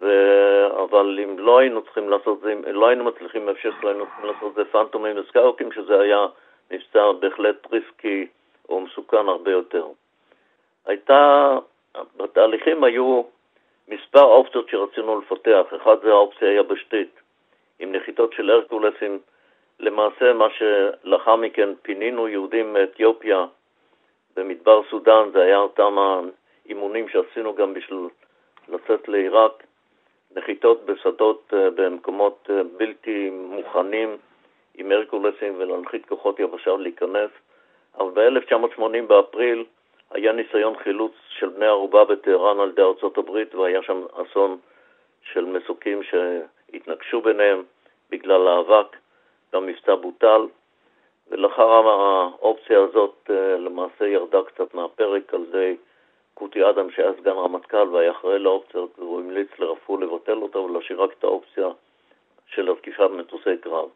[0.00, 0.06] ו...
[0.84, 4.24] אבל אם לא היינו צריכים לעשות זה, אם לא היינו מצליחים מאפשר, לא היינו צריכים
[4.24, 6.26] לעשות זה פנטומים וסקאוטים, שזה היה
[6.70, 8.26] מבצע בהחלט ריסקי
[8.68, 9.86] או מסוכן הרבה יותר.
[10.86, 11.54] הייתה,
[12.16, 13.22] בתהליכים היו
[13.88, 15.66] מספר אופציות שרצינו לפתח.
[15.76, 17.20] אחד זה האופציה היבשתית,
[17.78, 19.18] עם נחיתות של הרקולסים.
[19.80, 23.46] למעשה, מה שלאחר מכן פינינו יהודים מאתיופיה
[24.36, 25.96] במדבר סודאן, זה היה אותם
[26.66, 27.98] אימונים שעשינו גם בשביל
[28.68, 29.62] לצאת לעיראק,
[30.38, 34.16] נחיתות בשדות אה, במקומות אה, בלתי מוכנים
[34.74, 37.30] עם הרקולסים ולהנחית כוחות יבשה ולהיכנס.
[37.98, 39.64] אבל ב-1980 באפריל
[40.10, 44.58] היה ניסיון חילוץ של בני ערובה בטהרן על ידי ארצות הברית והיה שם אסון
[45.32, 47.62] של מסוקים שהתנגשו ביניהם
[48.10, 48.96] בגלל האבק,
[49.52, 50.42] והמבצע בוטל,
[51.30, 55.76] ולאחר האופציה הזאת אה, למעשה ירדה קצת מהפרק על ידי
[56.38, 61.10] קוטי אדם שהיה סגן רמטכ"ל והיה אחראי לאופציה, והוא המליץ לרפול לבטל אותה ולהשאיר רק
[61.18, 61.68] את האופציה
[62.46, 63.88] של התקיפה במטוסי קרב.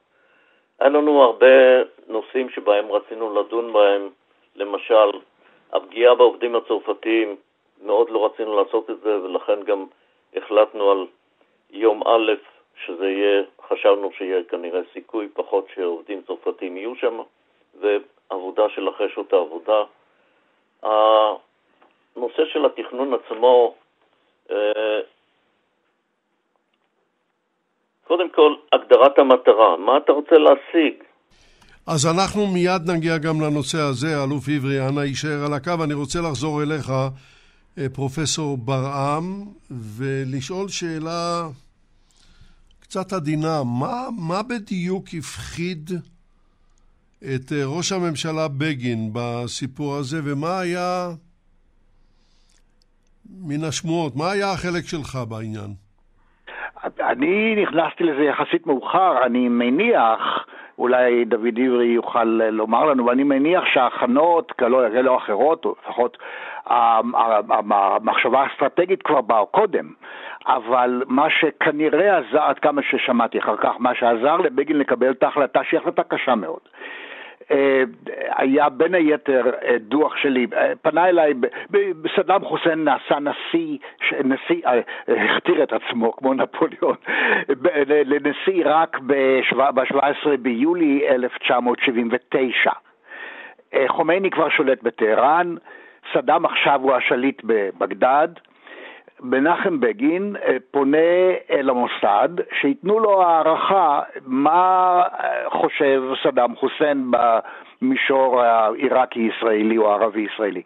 [0.78, 4.10] היה לנו הרבה נושאים שבהם רצינו לדון בהם,
[4.56, 5.10] למשל,
[5.72, 7.36] הפגיעה בעובדים הצרפתיים,
[7.82, 9.86] מאוד לא רצינו לעשות את זה, ולכן גם
[10.34, 11.06] החלטנו על
[11.70, 12.32] יום א',
[12.86, 17.20] שזה יהיה, חשבנו שיהיה כנראה סיכוי פחות שעובדים צרפתיים יהיו שם,
[17.80, 19.84] ועבודה של אחרי שעות העבודה.
[22.16, 23.74] הנושא של התכנון עצמו,
[24.50, 25.00] אה,
[28.06, 30.94] קודם כל, הגדרת המטרה, מה אתה רוצה להשיג?
[31.86, 35.84] אז אנחנו מיד נגיע גם לנושא הזה, אלוף עברי, אנא יישאר על הקו.
[35.84, 36.90] אני רוצה לחזור אליך,
[37.78, 41.48] אה, פרופסור ברעם, ולשאול שאלה
[42.80, 43.62] קצת עדינה.
[43.80, 45.90] מה, מה בדיוק הפחיד
[47.22, 51.10] את אה, ראש הממשלה בגין בסיפור הזה, ומה היה
[53.26, 54.16] מן השמועות?
[54.16, 55.70] מה היה החלק שלך בעניין?
[57.00, 60.46] אני נכנסתי לזה יחסית מאוחר, אני מניח,
[60.78, 66.18] אולי דוד עברי יוכל לומר לנו, ואני מניח שההכנות כאלה או אחרות, או לפחות
[66.66, 69.92] המחשבה האסטרטגית כבר באה קודם,
[70.46, 75.60] אבל מה שכנראה עזר, עד כמה ששמעתי אחר כך, מה שעזר לבגין לקבל את ההחלטה,
[75.68, 76.60] שהיא החלטה קשה מאוד,
[78.36, 81.32] היה בין היתר אה, דוח שלי, אה, פנה אליי,
[82.16, 83.78] סדאם חוסיין נעשה נשיא,
[84.24, 84.62] נשיא,
[85.08, 86.96] הכתיר את עצמו כמו נפוליאון,
[88.06, 92.70] לנשיא עיראק ב-17 ביולי 1979.
[93.88, 95.54] חומייני כבר שולט בטהרן,
[96.12, 98.28] סדאם עכשיו הוא השליט בבגדד,
[99.22, 100.98] מנחם בגין אה, פונה
[101.50, 102.28] אל המוסד
[102.60, 110.62] שייתנו לו הערכה מה אה, חושב סדאם חוסיין במישור העיראקי-ישראלי או הערבי-ישראלי.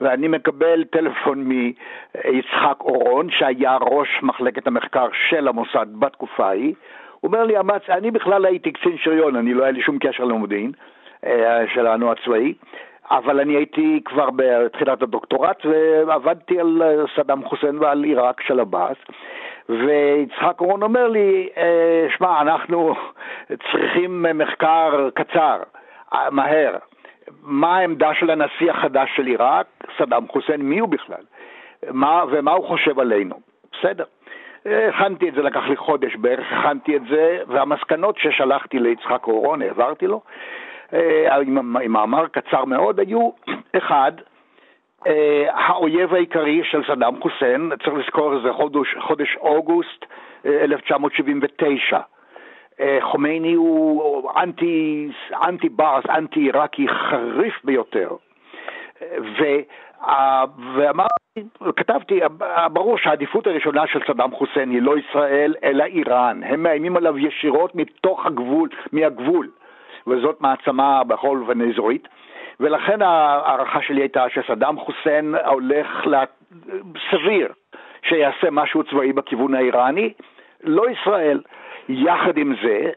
[0.00, 6.74] ואני מקבל טלפון מיצחק אורון, שהיה ראש מחלקת המחקר של המוסד בתקופה ההיא.
[7.20, 7.54] הוא אומר לי,
[7.88, 10.72] אני בכלל הייתי קצין שריון, אני לא היה לי שום קשר למודיעין
[11.26, 12.54] אה, שלנו הצבאי.
[13.10, 15.66] אבל אני הייתי כבר בתחילת הדוקטורט
[16.06, 18.96] ועבדתי על אה, סדאם חוסיין ועל עיראק של עבאס.
[19.68, 22.94] ויצחק אורון אומר לי, אה, שמע, אנחנו
[23.70, 25.62] צריכים מחקר קצר,
[26.14, 26.76] אה, מהר.
[27.42, 29.66] מה העמדה של הנשיא החדש של עיראק,
[29.98, 31.22] סדאם חוסיין, מי הוא בכלל?
[31.90, 33.36] מה, ומה הוא חושב עלינו?
[33.72, 34.04] בסדר.
[34.88, 40.06] הכנתי את זה, לקח לי חודש בערך, הכנתי את זה, והמסקנות ששלחתי ליצחק אורון, העברתי
[40.06, 40.20] לו,
[41.46, 43.30] עם מאמר קצר מאוד, היו,
[43.78, 44.12] אחד,
[45.06, 50.04] אה, האויב העיקרי של סדאם חוסיין, צריך לזכור, זה חודש, חודש אוגוסט
[50.46, 51.98] 1979.
[52.80, 55.08] אה, חומייני הוא אנטי,
[55.48, 58.10] אנטי בארס, אנטי עיראקי חריף ביותר.
[59.18, 59.44] ו,
[60.74, 61.14] ואמרתי,
[61.76, 62.20] כתבתי,
[62.72, 66.42] ברור שהעדיפות הראשונה של סדאם חוסיין היא לא ישראל, אלא איראן.
[66.42, 69.48] הם מאיימים עליו ישירות מתוך הגבול, מהגבול.
[70.06, 72.08] וזאת מעצמה בכל אופן אזורית.
[72.60, 76.06] ולכן ההערכה שלי הייתה שסדאם חוסיין הולך,
[77.10, 77.48] סביר
[78.08, 80.12] שיעשה משהו צבאי בכיוון האיראני,
[80.64, 81.40] לא ישראל.
[81.88, 82.90] יחד עם זה,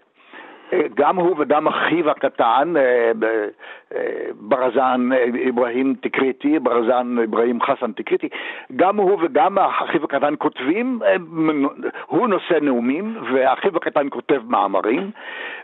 [0.96, 3.12] גם הוא וגם אחיו הקטן, אה,
[3.96, 4.02] אה,
[4.34, 5.10] ברזן
[5.50, 8.30] אברהים תקריטי, ברזן אברהים חסן תקריטי,
[8.76, 11.16] גם הוא וגם אחיו הקטן כותבים, אה,
[12.06, 15.12] הוא נושא נאומים ואחיו הקטן כותב מאמרים,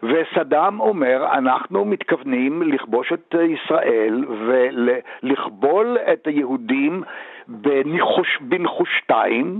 [0.03, 7.03] וסדאם אומר, אנחנו מתכוונים לכבוש את ישראל ולכבול את היהודים
[7.47, 9.59] בניחוש, בנחושתיים,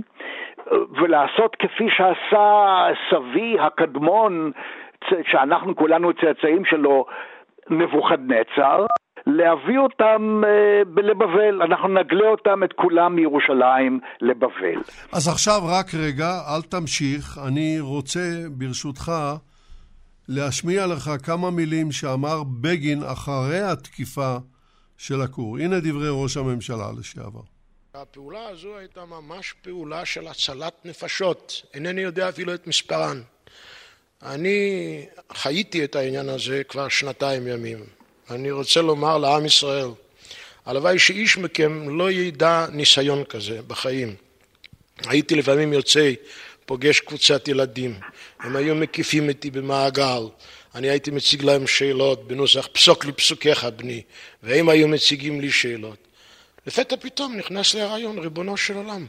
[0.70, 4.52] ולעשות כפי שעשה סבי הקדמון
[5.30, 7.06] שאנחנו כולנו צאצאים שלו,
[7.70, 8.86] נבוכדנצר,
[9.26, 14.80] להביא אותם אה, לבבל, אנחנו נגלה אותם את כולם מירושלים לבבל.
[15.12, 19.12] אז עכשיו רק רגע, אל תמשיך, אני רוצה ברשותך
[20.28, 24.36] להשמיע לך כמה מילים שאמר בגין אחרי התקיפה
[24.98, 25.58] של הכור.
[25.58, 27.40] הנה דברי ראש הממשלה לשעבר.
[27.94, 33.16] הפעולה הזו הייתה ממש פעולה של הצלת נפשות, אינני יודע אפילו את מספרן.
[34.24, 35.00] אני
[35.32, 37.84] חייתי את העניין הזה כבר שנתיים ימים.
[38.30, 39.88] אני רוצה לומר לעם ישראל,
[40.66, 44.14] הלוואי שאיש מכם לא ידע ניסיון כזה בחיים.
[45.06, 46.12] הייתי לפעמים יוצא,
[46.66, 48.00] פוגש קבוצת ילדים,
[48.40, 50.22] הם היו מקיפים אותי במעגל,
[50.74, 54.02] אני הייתי מציג להם שאלות בנוסח פסוק לפסוקיך בני,
[54.42, 55.98] והם היו מציגים לי שאלות.
[56.66, 59.06] לפתע פתאום נכנס לי הרעיון, ריבונו של עולם,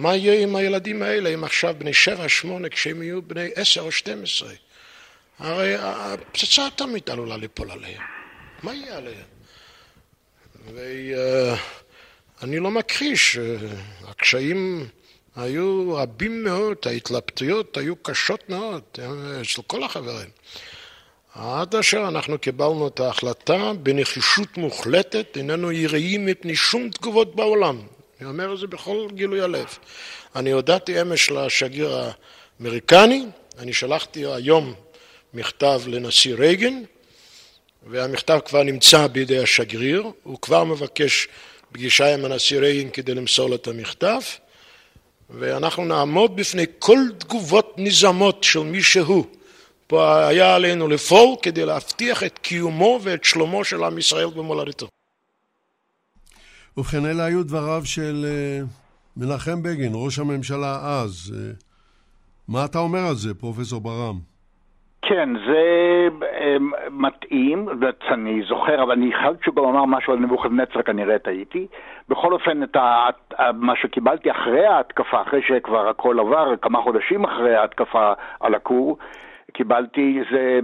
[0.00, 3.92] מה יהיה עם הילדים האלה, אם עכשיו בני שבע, שמונה, כשהם יהיו בני עשר או
[3.92, 4.52] שתים עשרה?
[5.38, 8.02] הרי הפצצה תמיד עלולה ליפול עליהם.
[8.62, 9.24] מה יהיה עליהם?
[10.74, 13.38] ואני לא מכחיש,
[14.08, 14.88] הקשיים
[15.36, 18.82] היו רבים מאוד, ההתלבטויות היו קשות מאוד
[19.40, 20.28] אצל כל החברים.
[21.34, 27.82] עד אשר אנחנו קיבלנו את ההחלטה בנחישות מוחלטת, איננו יראים מפני שום תגובות בעולם.
[28.20, 29.66] אני אומר את זה בכל גילוי הלב.
[30.36, 32.12] אני הודעתי אמש לשגריר
[32.60, 33.26] האמריקני,
[33.58, 34.74] אני שלחתי היום
[35.34, 36.82] מכתב לנשיא רייגן,
[37.86, 41.28] והמכתב כבר נמצא בידי השגריר, הוא כבר מבקש
[41.72, 44.20] פגישה עם הנשיא רייגן כדי למסור לו את המכתב,
[45.30, 49.24] ואנחנו נעמוד בפני כל תגובות נזמות של מי שהוא.
[49.86, 54.88] פה היה עלינו לפעול כדי להבטיח את קיומו ואת שלומו של עם ישראל במולדתו.
[56.76, 58.60] ובכן, אלה היו דבריו של אה,
[59.16, 61.12] מנחם בגין, ראש הממשלה אז.
[61.34, 61.52] אה,
[62.48, 64.16] מה אתה אומר על זה, פרופסור ברם?
[65.02, 65.62] כן, זה
[66.22, 66.56] אה,
[66.90, 67.68] מתאים,
[68.12, 71.66] אני זוכר, אבל אני חייב שהוא גם אמר משהו על נבוכדנצר, כנראה טעיתי.
[72.08, 73.08] בכל אופן, את ה,
[73.54, 78.98] מה שקיבלתי אחרי ההתקפה, אחרי שכבר הכל עבר, כמה חודשים אחרי ההתקפה על הכור,
[79.52, 80.60] קיבלתי זה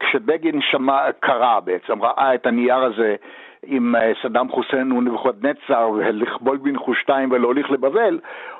[0.00, 3.16] כשבגין שמע, קרא בעצם, ראה את הנייר הזה
[3.66, 8.18] עם אה, סדאם חוסיין ונבוכדנצר ולכבול בנחושתיים ולהוליך לבבל,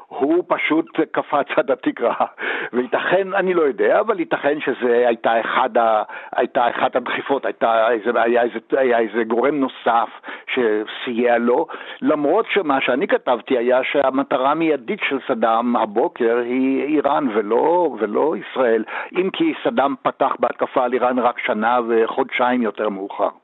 [0.09, 2.15] הוא פשוט קפץ עד התקרה.
[2.73, 6.03] וייתכן, אני לא יודע, אבל ייתכן שזה הייתה אחד, ה,
[6.37, 10.09] הייתה אחת הדחיפות, הייתה איזה, היה, איזה, היה איזה גורם נוסף
[10.47, 11.67] שסייע לו,
[12.03, 18.85] למרות שמה שאני כתבתי היה שהמטרה המיידית של סדאם הבוקר היא איראן ולא, ולא ישראל,
[19.13, 23.42] אם כי סדאם פתח בהתקפה על איראן רק שנה וחודשיים יותר מאוחר.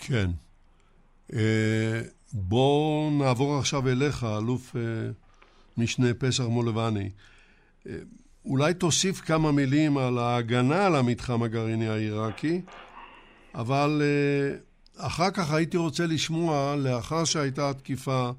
[0.00, 0.26] כן.
[1.32, 2.00] אה,
[2.32, 4.82] בואו נעבור עכשיו אליך, אלוף אה,
[5.78, 7.10] משנה פסח מולבני.
[7.86, 7.92] אה,
[8.44, 12.60] אולי תוסיף כמה מילים על ההגנה על המתחם הגרעיני העיראקי,
[13.54, 14.02] אבל
[15.06, 18.30] אחר כך הייתי רוצה לשמוע, לאחר שהייתה התקיפה,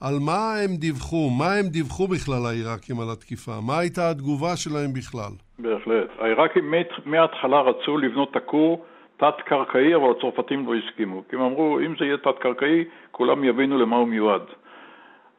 [0.00, 4.92] על מה הם דיווחו, מה הם דיווחו בכלל העיראקים על התקיפה, מה הייתה התגובה שלהם
[4.92, 5.32] בכלל.
[5.58, 6.10] בהחלט.
[6.18, 8.84] העיראקים מההתחלה רצו לבנות את הכור
[9.22, 11.22] תת-קרקעי, אבל הצרפתים לא הסכימו.
[11.28, 14.42] כי הם אמרו, אם זה יהיה תת-קרקעי, כולם יבינו למה הוא מיועד.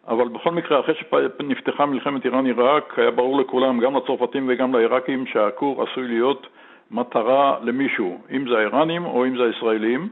[0.07, 5.83] אבל בכל מקרה, אחרי שנפתחה מלחמת איראן-עיראק, היה ברור לכולם, גם לצרפתים וגם לעיראקים, שהכור
[5.83, 6.47] עשוי להיות
[6.91, 10.09] מטרה למישהו, אם זה האיראנים או אם זה הישראלים,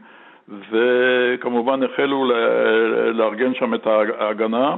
[0.72, 2.32] וכמובן החלו
[3.14, 4.76] לארגן שם את ההגנה.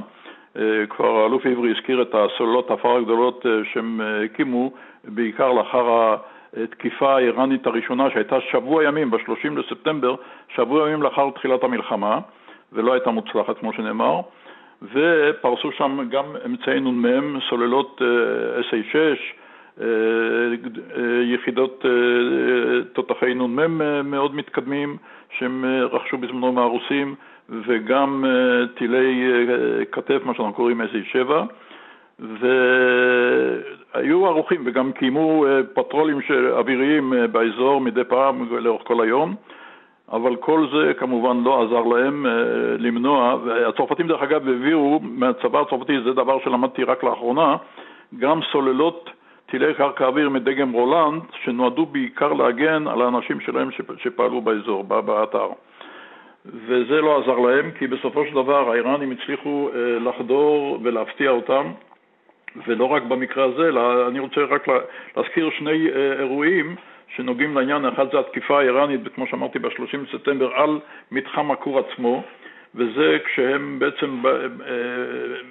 [0.90, 4.72] כבר האלוף עברי הזכיר את הסוללות העפר הגדולות אה, שהם אה, הקימו,
[5.04, 6.16] בעיקר לאחר
[6.62, 10.14] התקיפה האיראנית הראשונה שהייתה שבוע ימים, ב-30 לספטמבר,
[10.54, 12.18] שבוע ימים לאחר תחילת המלחמה,
[12.72, 14.20] ולא הייתה מוצלחת כמו שנאמר,
[14.82, 18.96] ופרסו שם גם אמצעי נ"מ, סוללות אה, SA6,
[19.80, 21.84] אה, אה, יחידות
[22.92, 24.96] תותחי נ"מ מאוד מתקדמים
[25.38, 27.14] שהם רכשו בזמנו מהרוסים,
[27.48, 28.24] וגם
[28.74, 29.24] טילי
[29.92, 31.30] כתף, מה שאנחנו קוראים SA7.
[32.18, 36.18] והיו ערוכים וגם קיימו אה, פטרולים
[36.50, 39.34] אוויריים אה, באזור מדי פעם לאורך כל היום,
[40.12, 42.32] אבל כל זה כמובן לא עזר להם אה,
[42.78, 47.56] למנוע, והצרפתים דרך אגב הביאו מהצבא הצרפתי, זה דבר שלמדתי רק לאחרונה,
[48.18, 49.10] גם סוללות
[49.46, 55.48] טילי קרקע אוויר מדגם רולנד, שנועדו בעיקר להגן על האנשים שלהם שפעלו באזור, באתר.
[56.46, 61.66] וזה לא עזר להם, כי בסופו של דבר האיראנים הצליחו לחדור ולהפתיע אותם,
[62.66, 64.66] ולא רק במקרה הזה, אלא אני רוצה רק
[65.16, 66.76] להזכיר שני אה, אירועים
[67.16, 70.80] שנוגעים לעניין, אחד זה התקיפה האיראנית, כמו שאמרתי, ב-30 בספטמבר, על
[71.12, 72.22] מתחם הכור עצמו,
[72.74, 74.32] וזה כשהם בעצם אה,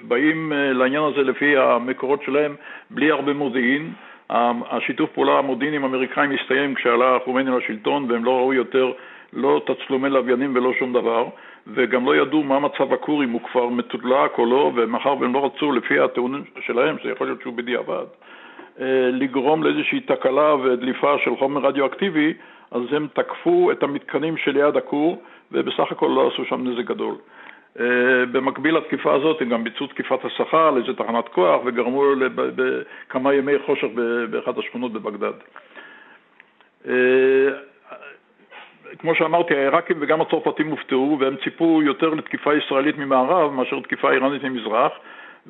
[0.01, 2.55] באים אה, לעניין הזה לפי המקורות שלהם
[2.89, 3.93] בלי הרבה מודיעין.
[4.69, 8.91] השיתוף פעולה המודיעיני עם האמריקאים הסתיים כשעלה חומייני לשלטון והם לא ראו יותר
[9.33, 11.27] לא תצלומי לוויינים ולא שום דבר,
[11.67, 15.45] וגם לא ידעו מה מצב הכור, אם הוא כבר מתודלק או לא, ומאחר והם לא
[15.45, 18.05] רצו, לפי הטיעונים שלהם, שיכול להיות שהוא בדיעבד,
[18.79, 22.33] אה, לגרום לאיזושהי תקלה ודליפה של חומר רדיואקטיבי,
[22.71, 27.15] אז הם תקפו את המתקנים שליד הכור, ובסך הכל לא עשו שם נזק גדול.
[27.77, 27.81] Uh,
[28.31, 32.03] במקביל לתקיפה הזאת הם גם ביצעו תקיפת השכר לאיזה תחנת כוח וגרמו
[32.35, 33.87] בכמה ימי חושך
[34.29, 35.33] באחת השכונות בבגדד.
[38.99, 44.43] כמו שאמרתי, העיראקים וגם הצרפתים הופתעו, והם ציפו יותר לתקיפה ישראלית ממערב מאשר לתקיפה איראנית
[44.43, 44.91] ממזרח,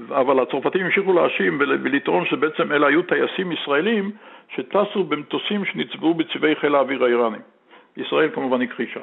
[0.10, 4.12] אבל הצרפתים המשיכו להאשים ולטעון שבעצם אלה היו טייסים ישראלים
[4.56, 7.38] שטסו במטוסים שנצבעו בצבעי חיל האוויר האיראני.
[7.98, 9.00] ישראל כמובן הכחישה.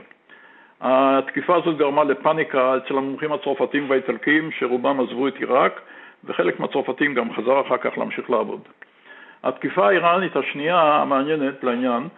[0.81, 5.81] התקיפה הזאת גרמה לפאניקה אצל המומחים הצרפתים והאיטלקים שרובם עזבו את עיראק
[6.25, 8.61] וחלק מהצרפתים גם חזר אחר כך להמשיך לעבוד.
[9.43, 12.09] התקיפה האיראנית השנייה המעניינת לעניין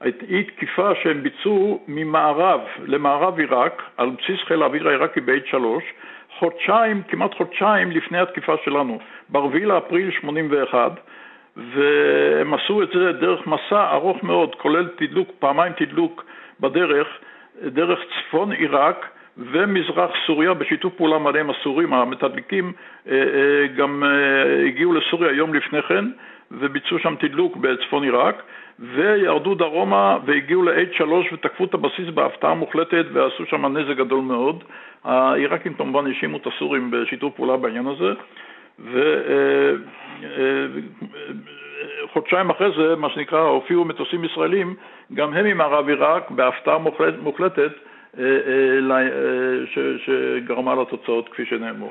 [0.00, 5.56] היא תקיפה שהם ביצעו ממערב למערב עיראק על בסיס חיל האוויר העיראקי ב-H3
[6.38, 8.98] חודשיים, כמעט חודשיים לפני התקיפה שלנו,
[9.28, 10.92] ב-4 לאפריל 81
[11.56, 16.24] והם עשו את זה דרך מסע ארוך מאוד, כולל תדלוק, פעמיים תדלוק
[16.60, 17.08] בדרך,
[17.62, 19.06] דרך צפון עיראק
[19.38, 22.72] ומזרח סוריה בשיתוף פעולה מלא עם הסורים, המתדלקים
[23.08, 26.04] אה, אה, גם אה, הגיעו לסוריה יום לפני כן
[26.50, 28.42] וביצעו שם תדלוק בצפון עיראק
[28.78, 34.64] וירדו דרומה והגיעו ל-H3 ותקפו את הבסיס בהפתעה מוחלטת ועשו שם נזק גדול מאוד.
[35.04, 38.12] העיראקים כמובן האשימו את הסורים בשיתוף פעולה בעניין הזה
[42.08, 44.74] וחודשיים אחרי זה, מה שנקרא, הופיעו מטוסים ישראלים,
[45.14, 46.78] גם הם ממערב עיראק, בהפתעה
[47.22, 47.72] מוחלטת
[48.18, 49.06] אה, אה, אה,
[49.98, 51.90] שגרמה לתוצאות כפי שנאמרו.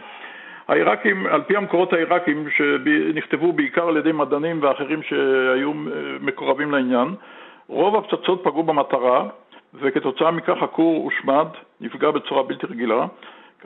[0.69, 5.71] העיראקים, על פי המקורות העיראקים שנכתבו בעיקר על ידי מדענים ואחרים שהיו
[6.21, 7.07] מקורבים לעניין,
[7.67, 9.27] רוב הפצצות פגעו במטרה
[9.73, 11.45] וכתוצאה מכך הכור הושמד,
[11.81, 13.05] נפגע בצורה בלתי רגילה,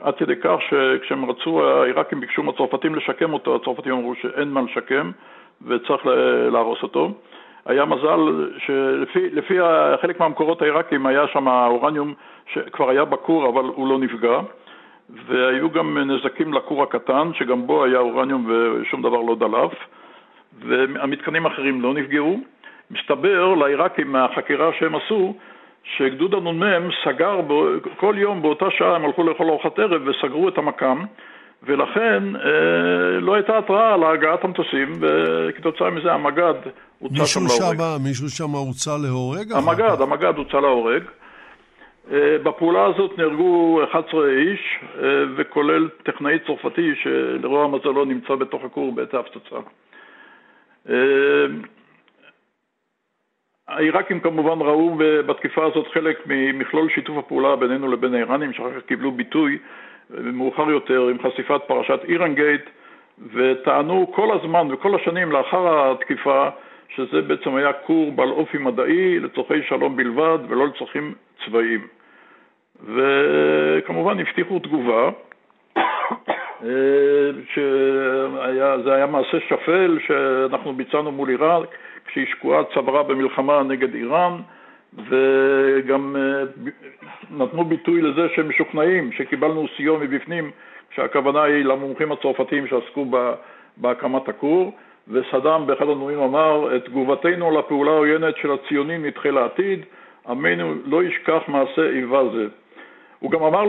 [0.00, 5.10] עד כדי כך שכשהם רצו, העיראקים ביקשו מהצרפתים לשקם אותו, הצרפתים אמרו שאין מה לשקם
[5.66, 6.06] וצריך
[6.52, 7.10] להרוס אותו.
[7.66, 9.58] היה מזל שלפי
[10.00, 12.14] חלק מהמקורות העיראקים היה שם אורניום
[12.52, 14.40] שכבר היה בכור אבל הוא לא נפגע
[15.10, 19.72] והיו גם נזקים לכור הקטן שגם בו היה אורניום ושום דבר לא דלף
[20.58, 22.40] והמתקנים האחרים לא נפגעו.
[22.90, 25.34] מסתבר לעיראקים מהחקירה שהם עשו
[25.96, 27.40] שגדוד הנ"מ סגר
[27.96, 31.04] כל יום באותה שעה הם הלכו לאכול ארוחת ערב וסגרו את המקם
[31.62, 36.54] ולכן אה, לא הייתה התראה על הגעת המטוסים וכתוצאה מזה המג"ד
[36.98, 38.02] הוצא שם להורג.
[38.04, 39.52] מישהו שם הוצא להורג?
[39.52, 41.02] המג"ד, המג"ד הוצא להורג.
[42.12, 48.92] אה, בפעולה הזאת נהרגו 11 איש אה, וכולל טכנאי צרפתי שלרוע מזלו נמצא בתוך הכור
[48.92, 49.56] בעת ההפצצה.
[50.88, 51.46] אה,
[53.68, 59.12] העיראקים כמובן ראו בתקיפה הזאת חלק ממכלול שיתוף הפעולה בינינו לבין האיראנים, שאחר כך קיבלו
[59.12, 59.58] ביטוי
[60.10, 62.64] מאוחר יותר עם חשיפת פרשת אירנגייט,
[63.32, 66.48] וטענו כל הזמן וכל השנים לאחר התקיפה
[66.96, 71.14] שזה בעצם היה כור בעל אופי מדעי לצורכי שלום בלבד ולא לצרכים
[71.44, 71.86] צבאיים.
[72.84, 75.10] וכמובן הבטיחו תגובה,
[76.64, 81.68] אה, שזה היה מעשה שפל שאנחנו ביצענו מול עיראק
[82.06, 84.36] כשהיא שקועה צברה במלחמה נגד איראן,
[85.08, 86.44] וגם אה,
[87.30, 90.50] נתנו ביטוי לזה שהם משוכנעים שקיבלנו סיוע מבפנים,
[90.90, 93.06] כשהכוונה היא למומחים הצרפתיים שעסקו
[93.76, 94.72] בהקמת הכור,
[95.08, 99.80] וסדאם באחד הנאומים אמר, את תגובתנו לפעולה העוינת של הציונים נדחה לעתיד,
[100.28, 102.46] עמנו לא ישכח מעשה איבה זה.
[103.18, 103.64] הוא גם אמר,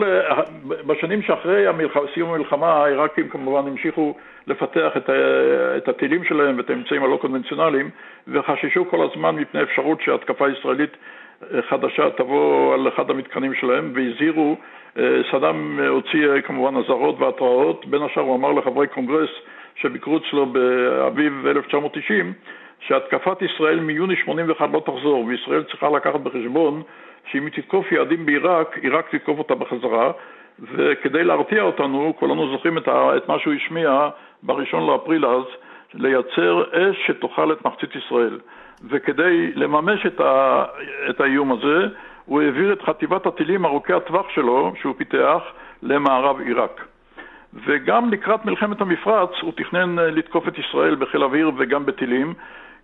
[0.87, 1.97] בשנים שאחרי המלח...
[2.13, 4.15] סיום המלחמה, העיראקים כמובן המשיכו
[4.47, 5.13] לפתח את, ה...
[5.77, 7.89] את הטילים שלהם ואת האמצעים הלא קונבנציונליים,
[8.27, 10.97] וחששו כל הזמן מפני אפשרות שהתקפה ישראלית
[11.53, 14.55] אה, חדשה תבוא על אחד המתקנים שלהם, והזהירו,
[14.97, 19.29] אה, סדאם הוציא אה, כמובן אזהרות והתראות, בין השאר הוא אמר לחברי קונגרס
[19.75, 22.33] שביקרו אצלו באביב 1990,
[22.79, 26.81] שהתקפת ישראל מיוני 81 לא תחזור, וישראל צריכה לקחת בחשבון
[27.31, 30.11] שאם היא תתקוף יעדים בעיראק, עיראק תתקוף אותה בחזרה,
[30.59, 34.09] וכדי להרתיע אותנו, כולנו זוכרים את, ה, את מה שהוא השמיע
[34.43, 35.43] בראשון לאפריל אז,
[35.93, 38.39] לייצר אש שתאכל את מחצית ישראל.
[38.89, 40.65] וכדי לממש את, ה,
[41.09, 41.87] את האיום הזה,
[42.25, 45.43] הוא העביר את חטיבת הטילים ארוכי הטווח שלו, שהוא פיתח,
[45.83, 46.85] למערב עיראק.
[47.65, 52.33] וגם לקראת מלחמת המפרץ הוא תכנן לתקוף את ישראל בחיל אוויר וגם בטילים,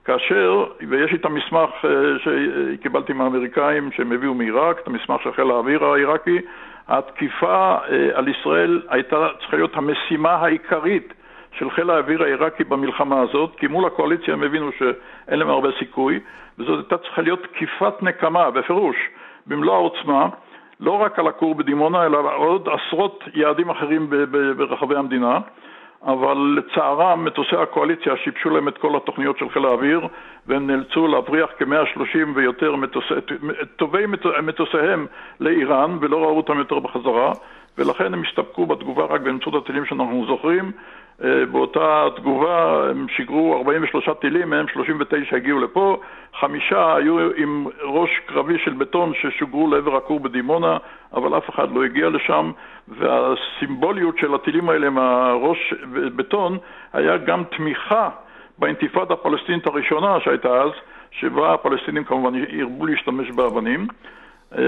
[0.05, 1.89] כאשר, ויש לי את המסמך אה,
[2.23, 6.39] שקיבלתי מהאמריקאים שהם הביאו מעיראק, את המסמך של חיל האוויר העיראקי,
[6.87, 11.13] התקיפה אה, על ישראל הייתה צריכה להיות המשימה העיקרית
[11.57, 16.19] של חיל האוויר העיראקי במלחמה הזאת, כי מול הקואליציה הם הבינו שאין להם הרבה סיכוי,
[16.59, 18.95] וזאת הייתה צריכה להיות תקיפת נקמה, בפירוש,
[19.47, 20.29] במלוא העוצמה,
[20.81, 24.09] לא רק על הכור בדימונה, אלא עוד עשרות יעדים אחרים
[24.57, 25.39] ברחבי המדינה.
[26.03, 30.07] אבל לצערם מטוסי הקואליציה שיבשו להם את כל התוכניות של חיל האוויר
[30.47, 33.13] והם נאלצו להבריח כ-130 ויותר מטוסי,
[33.75, 34.05] טובי
[34.43, 35.05] מטוסיהם
[35.39, 37.33] לאיראן ולא ראו אותם יותר בחזרה
[37.77, 40.71] ולכן הם הסתפקו בתגובה רק באמצעות הטילים שאנחנו זוכרים.
[41.23, 46.01] אה, באותה תגובה הם שיגרו 43 טילים, מהם 39 הגיעו לפה,
[46.39, 50.77] חמישה היו עם ראש קרבי של בטון ששוגרו לעבר הכור בדימונה,
[51.13, 52.51] אבל אף אחד לא הגיע לשם,
[52.87, 55.73] והסימבוליות של הטילים האלה מהראש
[56.15, 56.57] בטון
[56.93, 58.09] היה גם תמיכה
[58.57, 60.71] באינתיפאדה הפלסטינית הראשונה שהייתה אז,
[61.11, 63.87] שבה הפלסטינים כמובן ירבו להשתמש באבנים.
[64.57, 64.63] אה,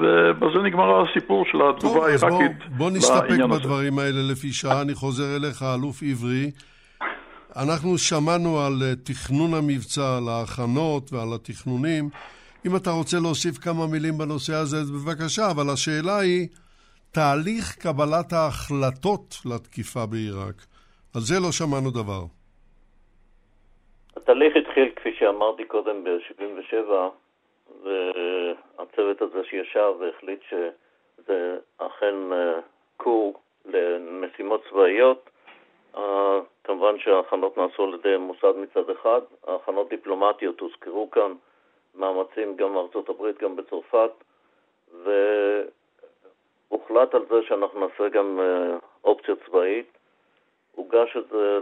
[0.00, 2.76] ובזה נגמר הסיפור של התגובה העיראקית בעניין הזה.
[2.78, 4.82] בוא נסתפק בדברים האלה לפי שעה.
[4.82, 6.50] אני חוזר אליך, אלוף עברי.
[7.56, 12.04] אנחנו שמענו על אה, תכנון המבצע, על ההכנות ועל התכנונים.
[12.66, 16.48] אם אתה רוצה להוסיף כמה מילים בנושא הזה, בבקשה, אבל השאלה היא,
[17.12, 20.58] תהליך קבלת ההחלטות לתקיפה בעיראק.
[21.14, 22.22] על זה לא שמענו דבר.
[24.16, 26.90] התהליך התחיל, כפי שאמרתי קודם, ב-77,
[27.84, 32.60] והצוות הזה שישב והחליט שזה אכן אה,
[32.96, 35.30] כור למשימות צבאיות.
[35.96, 41.32] אה, כמובן שההכנות נעשו על ידי מוסד מצד אחד, ההכנות דיפלומטיות הוזכרו כאן,
[41.94, 44.10] מאמצים גם בארצות הברית, גם בצרפת,
[46.70, 49.86] והוחלט על זה שאנחנו נעשה גם אה, אופציה צבאית.
[50.74, 51.58] הוגש את זה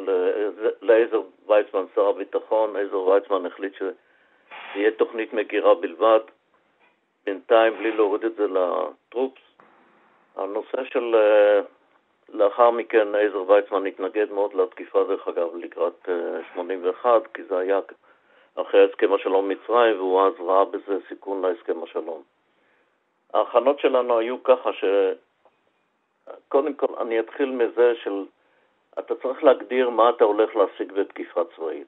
[0.82, 3.74] לעזר ויצמן, שר הביטחון, עזר ויצמן החליט
[4.72, 6.20] שתהיה תוכנית מגירה בלבד,
[7.24, 9.42] בינתיים בלי להוריד את זה לטרופס.
[10.36, 11.14] הנושא של...
[11.14, 11.60] אה,
[12.28, 16.08] לאחר מכן עזר ויצמן התנגד מאוד לתקיפה, דרך אגב, לקראת
[16.54, 17.80] 81, אה, כי זה היה
[18.54, 22.22] אחרי הסכם השלום מצרים, והוא אז ראה בזה סיכון להסכם השלום.
[23.34, 24.84] ההכנות שלנו היו ככה ש...
[26.48, 28.24] קודם כל, אני אתחיל מזה של...
[28.98, 31.86] אתה צריך להגדיר מה אתה הולך להשיג בתקיפה צבאית.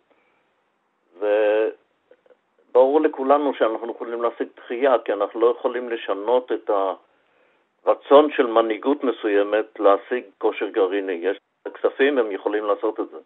[2.75, 6.71] וברור לכולנו שאנחנו יכולים להשיג דחייה, כי אנחנו לא יכולים לשנות את
[7.87, 11.13] הרצון של מנהיגות מסוימת להשיג כושר גרעיני.
[11.13, 11.39] יש
[11.75, 13.19] כספים, הם יכולים לעשות את זה.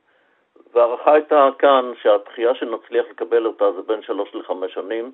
[0.72, 5.12] וההערכה הייתה כאן שהדחייה שנצליח לקבל אותה זה בין שלוש לחמש שנים,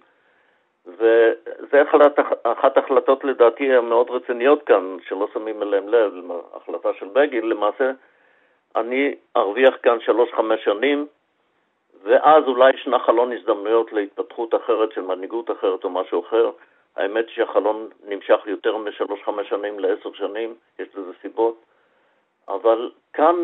[0.86, 6.12] וזה אחת, אחת ההחלטות לדעתי המאוד רציניות כאן, שלא שמים אליהם לב,
[6.54, 7.90] החלטה של בגין, למעשה
[8.76, 11.06] אני ארוויח כאן שלוש-חמש שנים,
[12.04, 16.50] ואז אולי ישנה חלון הזדמנויות להתפתחות אחרת של מנהיגות אחרת או משהו אחר.
[16.96, 21.64] האמת שהחלון נמשך יותר משלוש-חמש שנים לעשר שנים, יש לזה סיבות,
[22.48, 23.34] אבל כאן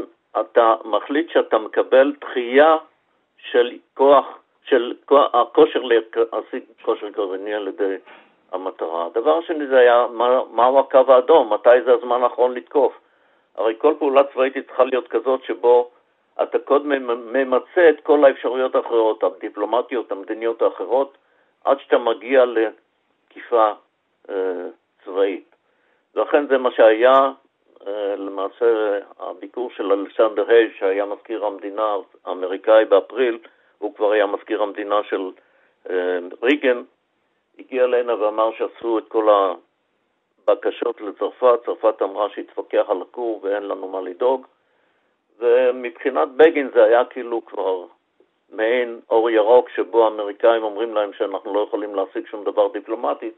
[0.41, 2.77] אתה מחליט שאתה מקבל דחייה
[3.39, 4.27] של כוח,
[4.65, 7.97] של כוח, הכושר להשיג כושר גרעיני על ידי
[8.53, 9.07] המטרה.
[9.07, 11.53] הדבר השני זה היה, מה, מהו הקו האדום?
[11.53, 12.99] מתי זה הזמן האחרון לתקוף?
[13.57, 15.91] הרי כל פעולה צבאית צריכה להיות כזאת שבו
[16.43, 16.89] אתה קודם
[17.33, 21.18] ממצה את כל האפשרויות האחרות, הדיפלומטיות, המדיניות האחרות,
[21.64, 23.72] עד שאתה מגיע לתקיפה
[24.31, 24.66] אה,
[25.05, 25.55] צבאית.
[26.14, 27.33] ולכן זה מה שהיה,
[27.87, 33.39] אה, למעשה הביקור של אלכסנדר הייז, שהיה מזכיר המדינה האמריקאי באפריל,
[33.78, 35.31] הוא כבר היה מזכיר המדינה של
[35.91, 36.83] אה, ריגן,
[37.59, 39.55] הגיע אלינה ואמר שעשו את כל ה...
[40.47, 44.47] בקשות לצרפת, צרפת אמרה שהיא תפקח על הכור ואין לנו מה לדאוג,
[45.41, 47.84] ומבחינת בגין זה היה כאילו כבר
[48.53, 53.34] מעין אור ירוק שבו האמריקאים אומרים להם שאנחנו לא יכולים להשיג שום דבר דיפלומטית,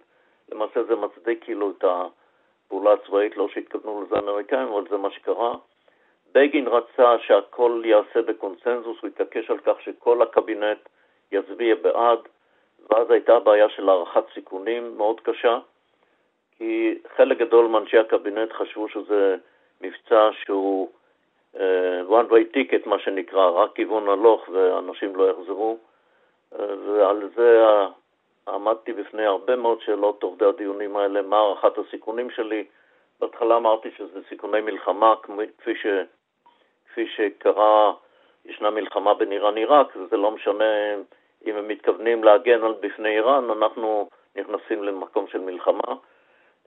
[0.53, 5.55] למעשה זה מצדיק כאילו את הפעולה הצבאית, לא שהתכוונו לזה האמריקאים, אבל זה מה שקרה.
[6.35, 10.79] בגין רצה שהכל ייעשה בקונסנזוס, הוא התעקש על כך שכל הקבינט
[11.33, 12.19] יצביע בעד,
[12.91, 15.59] ואז הייתה בעיה של הערכת סיכונים מאוד קשה.
[16.59, 19.37] כי חלק גדול מאנשי הקבינט חשבו שזה
[19.81, 20.89] מבצע שהוא
[22.09, 25.79] one way ticket, מה שנקרא, רק כיוון הלוך ואנשים לא יחזרו,
[26.55, 27.65] uh, ועל זה
[28.49, 32.65] עמדתי בפני הרבה מאוד שאלות תוך כדי הדיונים האלה, מה הערכת הסיכונים שלי.
[33.21, 35.15] בהתחלה אמרתי שזה סיכוני מלחמה,
[35.59, 35.87] כפי, ש,
[36.89, 37.93] כפי שקרה,
[38.45, 40.95] ישנה מלחמה בין איראן-עיראק, וזה לא משנה
[41.47, 45.95] אם הם מתכוונים להגן על בפני איראן, אנחנו נכנסים למקום של מלחמה.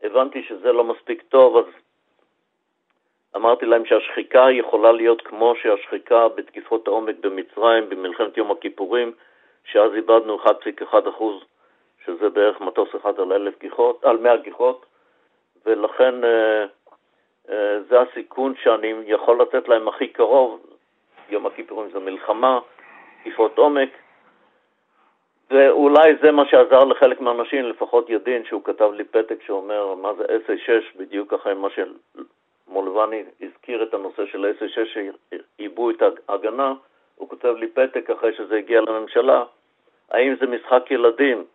[0.04, 1.66] הבנתי שזה לא מספיק טוב, אז
[3.36, 9.12] אמרתי להם שהשחיקה יכולה להיות כמו שהשחיקה בתקיפות העומק במצרים במלחמת יום הכיפורים,
[9.66, 10.96] שאז איבדנו 1.1
[12.06, 14.86] שזה בערך מטוס אחד על, אלף גיחות, על 100 גיחות,
[15.66, 16.66] ולכן אה,
[17.50, 20.60] אה, זה הסיכון שאני יכול לתת להם הכי קרוב.
[21.30, 22.60] יום הכיפורים זה מלחמה,
[23.22, 23.90] תקיפות עומק,
[25.52, 30.24] ואולי זה מה שעזר לחלק מהאנשים, לפחות ידין, שהוא כתב לי פתק שאומר מה זה
[30.24, 31.70] SA6, בדיוק אחרי מה
[32.66, 34.98] שמולבני הזכיר את הנושא של SA6
[35.58, 36.74] שעיבו את ההגנה,
[37.16, 39.44] הוא כותב לי פתק אחרי שזה הגיע לממשלה,
[40.12, 41.46] האם זה משחק ילדים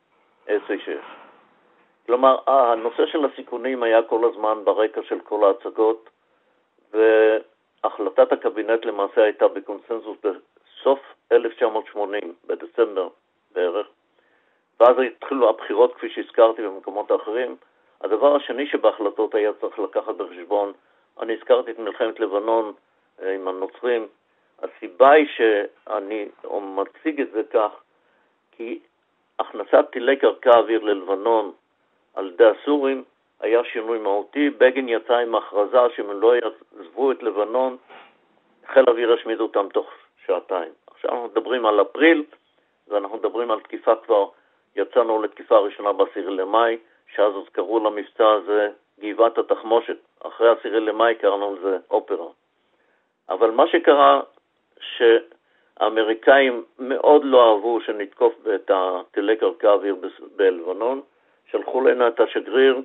[0.48, 0.90] SA6?
[2.06, 6.10] כלומר, הנושא של הסיכונים היה כל הזמן ברקע של כל ההצגות,
[6.92, 10.98] והחלטת הקבינט למעשה הייתה בקונסנזוס בסוף
[11.32, 13.08] 1980, בדצמבר
[13.52, 13.86] בערך,
[14.80, 17.56] ואז התחילו הבחירות, כפי שהזכרתי, במקומות האחרים.
[18.00, 20.72] הדבר השני שבהחלטות היה צריך לקחת בחשבון,
[21.20, 22.72] אני הזכרתי את מלחמת לבנון
[23.22, 24.06] אה, עם הנוצרים,
[24.62, 26.28] הסיבה היא שאני
[26.62, 27.70] מציג את זה כך,
[28.52, 28.78] כי
[29.38, 31.52] הכנסת טילי קרקע אוויר ללבנון
[32.14, 33.04] על ידי הסורים
[33.40, 34.50] היה שינוי מהותי.
[34.50, 37.76] בגין יצא עם הכרזה שאם הם לא יעזבו את לבנון,
[38.66, 39.90] חיל האוויר ישמיד אותם תוך
[40.26, 40.72] שעתיים.
[40.86, 42.24] עכשיו אנחנו מדברים על אפריל,
[42.88, 44.28] ואנחנו מדברים על תקיפה כבר,
[44.76, 46.78] יצאנו לתקיפה הראשונה ב-10 למאי,
[47.14, 48.70] שאז עוד קראו למבצע הזה
[49.00, 49.96] גבעת התחמושת.
[50.20, 52.26] אחרי 10 למאי קראנו לזה אופרה.
[53.28, 54.20] אבל מה שקרה,
[54.80, 59.96] שהאמריקאים מאוד לא אהבו שנתקוף את הטילי קרקע אוויר
[60.36, 61.00] בלבנון,
[61.50, 62.80] שלחו לנו את השגריר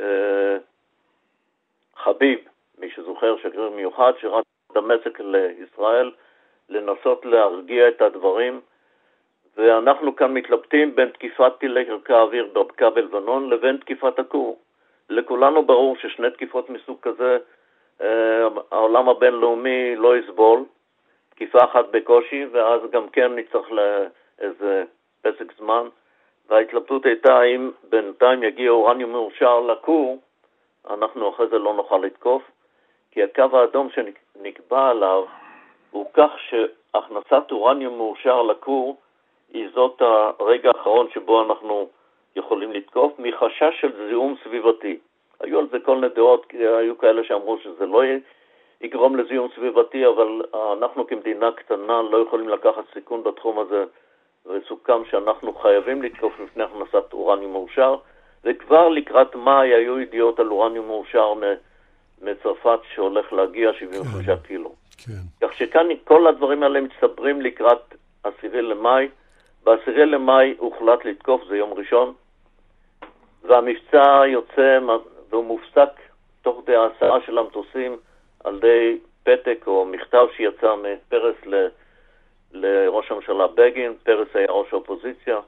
[0.00, 0.56] אה,
[1.96, 2.38] חביב,
[2.78, 4.44] מי שזוכר, שגריר מיוחד, שרץ
[4.74, 6.10] דמשק לישראל,
[6.68, 8.60] לנסות להרגיע את הדברים,
[9.56, 14.58] ואנחנו כאן מתלבטים בין תקיפת טילי קרקע אוויר בבקעה בלבנון לבין תקיפת הכור.
[15.10, 17.38] לכולנו ברור ששני תקיפות מסוג כזה
[18.00, 20.64] אה, העולם הבינלאומי לא יסבול,
[21.30, 24.84] תקיפה אחת בקושי, ואז גם כן נצטרך לאיזה
[25.22, 25.88] פסק זמן,
[26.48, 30.18] וההתלבטות הייתה האם בינתיים יגיע אורניום מאושר לכור,
[30.90, 32.42] אנחנו אחרי זה לא נוכל לתקוף,
[33.10, 35.24] כי הקו האדום שנקבע עליו
[35.90, 38.96] הוא כך שהכנסת אורניום מאושר לכור
[39.52, 40.02] היא זאת
[40.38, 41.88] הרגע האחרון שבו אנחנו
[42.36, 44.98] יכולים לתקוף מחשש של זיהום סביבתי.
[45.40, 48.02] היו על זה כל מיני דעות, היו כאלה שאמרו שזה לא
[48.80, 53.84] יגרום לזיהום סביבתי, אבל אנחנו כמדינה קטנה לא יכולים לקחת סיכון בתחום הזה,
[54.46, 57.96] וסוכם שאנחנו חייבים לתקוף לפני הכנסת אורניום מאושר,
[58.44, 61.32] וכבר לקראת מאי היו ידיעות על אורניום מאושר
[62.22, 64.72] מצרפת שהולך להגיע 75 כן, קילו.
[64.98, 65.46] כן.
[65.46, 69.08] כך שכאן כל הדברים האלה מצטברים לקראת 10 למאי.
[69.64, 72.14] ב-10 למאי הוחלט לתקוף, זה יום ראשון,
[73.48, 74.78] והמבצע יוצא
[75.30, 75.90] והוא מופסק
[76.42, 77.96] תוך כדי ההסעה של המטוסים
[78.44, 81.66] על ידי פתק או מכתב שיצא מפרס ל,
[82.52, 85.40] לראש הממשלה בגין, פרס היה ראש האופוזיציה,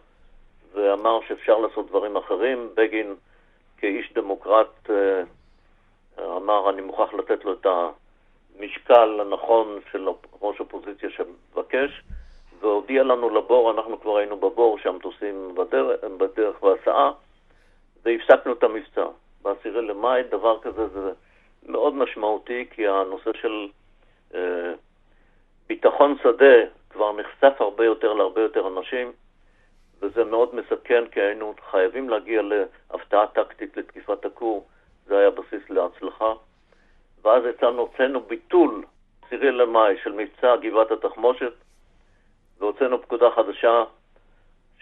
[0.74, 2.68] ואמר שאפשר לעשות דברים אחרים.
[2.74, 3.14] בגין
[3.78, 5.22] כאיש דמוקרט אה,
[6.36, 7.66] אמר, אני מוכרח לתת לו את
[8.56, 10.08] המשקל הנכון של
[10.42, 12.02] ראש האופוזיציה שמבקש,
[12.60, 17.12] והודיע לנו לבור, אנחנו כבר היינו בבור, שהמטוסים בדרך, בדרך בהסעה,
[18.08, 19.06] והפסקנו את המבצע.
[19.42, 21.12] ב-10 למאי, דבר כזה זה
[21.66, 23.68] מאוד משמעותי, כי הנושא של
[24.34, 24.72] אה,
[25.66, 26.56] ביטחון שדה
[26.90, 29.12] כבר נחשף הרבה יותר להרבה יותר אנשים,
[30.00, 34.66] וזה מאוד מסכן, כי היינו חייבים להגיע להפתעה טקטית לתקיפת הכור,
[35.06, 36.32] זה היה בסיס להצלחה.
[37.22, 38.84] ואז יצאנו, הוצאנו ביטול
[39.26, 41.52] 10 למאי של מבצע גבעת התחמושת,
[42.58, 43.84] והוצאנו פקודה חדשה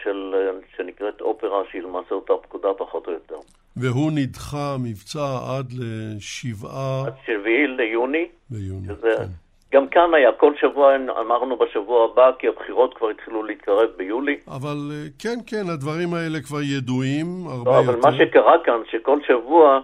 [0.03, 0.35] של,
[0.77, 3.39] שנקראת אופרה, שהיא למעשה אותה פקודה פחות או יותר.
[3.77, 5.27] והוא נדחה, המבצע,
[5.57, 7.05] עד לשבעה...
[7.07, 8.29] עד שביעי ליוני.
[8.51, 9.15] ביוני, שזה...
[9.17, 9.25] כן.
[9.73, 14.37] גם כאן היה, כל שבוע אמרנו בשבוע הבא, כי הבחירות כבר התחילו להתקרב ביולי.
[14.49, 17.91] אבל אה, כן, כן, הדברים האלה כבר ידועים הרבה לא, יותר.
[17.91, 19.81] אבל מה שקרה כאן, שכל שבוע,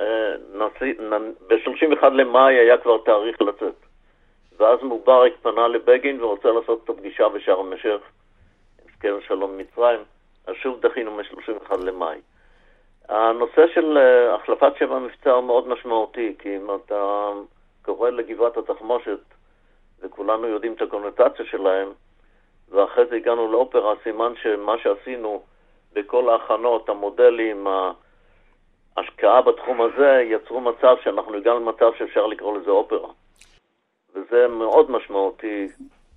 [0.00, 0.34] אה,
[1.48, 3.74] ב-31 למאי היה כבר תאריך לצאת.
[4.58, 8.02] ואז מובארק פנה לבגין ורוצה לעשות את הפגישה בשארם א-שייח',
[9.00, 10.00] הסכם שלום מצרים,
[10.46, 12.20] אז שוב דחינו מ-31 למאי.
[13.08, 17.28] הנושא של אה, החלפת שם המבצע הוא מאוד משמעותי, כי אם אתה
[17.82, 19.18] קורא לגבעת התחמושת,
[20.00, 21.88] וכולנו יודעים את הקונוטציה שלהם,
[22.68, 25.42] ואחרי זה הגענו לאופרה, סימן שמה שעשינו
[25.92, 27.66] בכל ההכנות, המודלים,
[28.96, 33.08] ההשקעה בתחום הזה, יצרו מצב שאנחנו הגענו למצב שאפשר לקרוא לזה אופרה.
[34.14, 35.68] וזה מאוד משמעותי,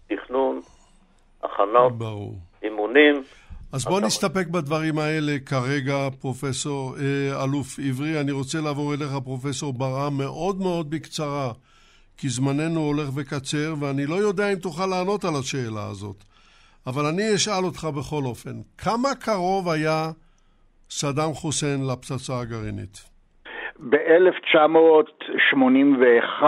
[0.08, 0.60] תכנון,
[1.44, 2.34] הכנות, ברור.
[2.64, 3.24] אימונים.
[3.72, 8.22] אז בוא נסתפק בדברים האלה כרגע, פרופסור אה, אלוף עברי.
[8.22, 11.52] אני רוצה לעבור אליך, פרופסור ברעם, מאוד מאוד בקצרה,
[12.18, 16.24] כי זמננו הולך וקצר, ואני לא יודע אם תוכל לענות על השאלה הזאת.
[16.88, 20.12] אבל אני אשאל אותך בכל אופן, כמה קרוב היה
[20.90, 23.13] סדאם חוסיין לפצצה הגרעינית?
[23.80, 26.44] ב-1981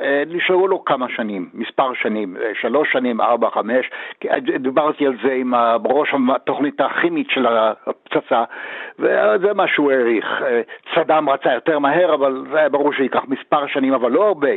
[0.00, 3.90] אה, נשארו לו כמה שנים, מספר שנים, אה, שלוש שנים, ארבע, חמש,
[4.58, 5.54] דיברתי על זה עם
[5.84, 8.44] ראש התוכנית הכימית של הפצצה,
[8.98, 10.42] וזה מה שהוא העריך.
[10.42, 10.60] אה,
[10.94, 14.50] צד"ם רצה יותר מהר, אבל זה היה ברור שייקח מספר שנים, אבל לא הרבה.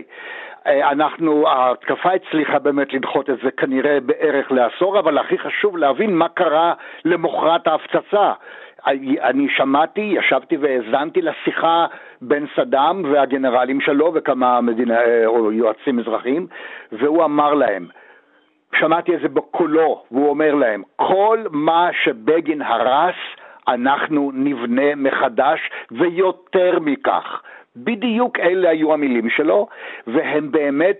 [0.68, 6.30] אנחנו, ההתקפה הצליחה באמת לדחות את זה כנראה בערך לעשור, אבל הכי חשוב להבין מה
[6.30, 6.74] קרה
[7.06, 8.34] למחרת ההפצצה.
[9.22, 11.86] אני שמעתי, ישבתי והאזנתי לשיחה
[12.22, 16.48] בין סדאם והגנרלים שלו וכמה מדינה, או יועצים אזרחיים,
[16.92, 17.88] והוא אמר להם,
[18.80, 23.16] שמעתי את זה בקולו, והוא אומר להם, כל מה שבגין הרס,
[23.68, 25.60] אנחנו נבנה מחדש,
[25.92, 27.42] ויותר מכך.
[27.76, 29.68] בדיוק אלה היו המילים שלו,
[30.08, 30.98] והם באמת,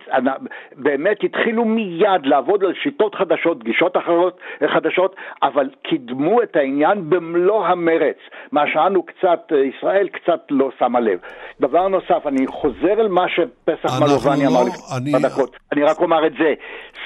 [0.76, 7.66] באמת התחילו מיד לעבוד על שיטות חדשות, גישות אחרות חדשות, אבל קידמו את העניין במלוא
[7.66, 8.16] המרץ,
[8.52, 11.18] מה שאנו קצת, ישראל קצת לא שמה לב.
[11.60, 16.00] דבר נוסף, אני חוזר אל מה שפסח מלובני לא, אמר לפני כמה דקות, אני רק
[16.00, 16.54] אומר את זה,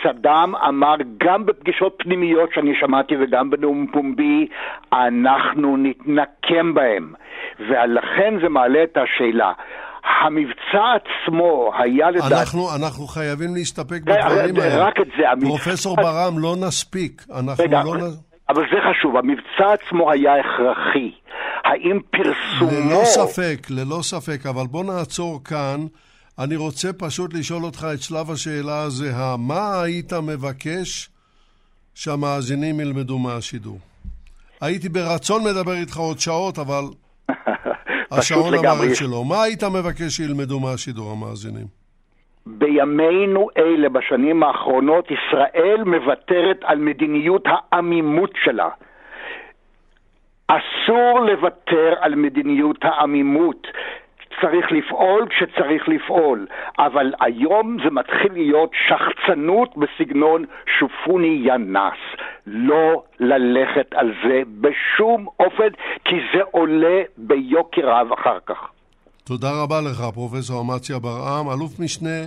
[0.02, 4.46] סדאם אמר גם בפגישות פנימיות שאני שמעתי וגם בנאום פומבי,
[4.92, 7.12] אנחנו נתנקם בהם,
[7.60, 9.52] ולכן זה מעלה את השאלה.
[10.04, 12.32] המבצע עצמו היה לדעת...
[12.32, 14.86] אנחנו, אנחנו חייבים להסתפק בדברים האלה.
[14.86, 15.24] רק את זה.
[15.40, 16.12] פרופסור המבצע...
[16.12, 17.22] ברם, לא נספיק.
[17.38, 17.92] אנחנו רגע, לא...
[18.48, 21.10] אבל זה חשוב, המבצע עצמו היה הכרחי.
[21.64, 22.70] האם פרסומו...
[22.70, 25.86] ללא ספק, ללא ספק, אבל בוא נעצור כאן.
[26.38, 31.10] אני רוצה פשוט לשאול אותך את שלב השאלה הזה, מה היית מבקש
[31.94, 33.78] שהמאזינים ילמדו מהשידור?
[34.60, 36.84] הייתי ברצון מדבר איתך עוד שעות, אבל
[38.12, 39.24] השעון אמר את שלו.
[39.24, 41.66] מה היית מבקש שילמדו מהשידור המאזינים?
[42.46, 48.68] בימינו אלה, בשנים האחרונות, ישראל מוותרת על מדיניות העמימות שלה.
[50.48, 53.66] אסור לוותר על מדיניות העמימות.
[54.40, 56.46] צריך לפעול כשצריך לפעול,
[56.78, 60.44] אבל היום זה מתחיל להיות שחצנות בסגנון
[60.78, 62.00] שופוני יא נאס.
[62.46, 65.68] לא ללכת על זה בשום אופן,
[66.04, 68.58] כי זה עולה ביוקר רב אחר כך.
[69.24, 72.18] תודה רבה לך, פרופסור אמציה ברעם, אלוף משנה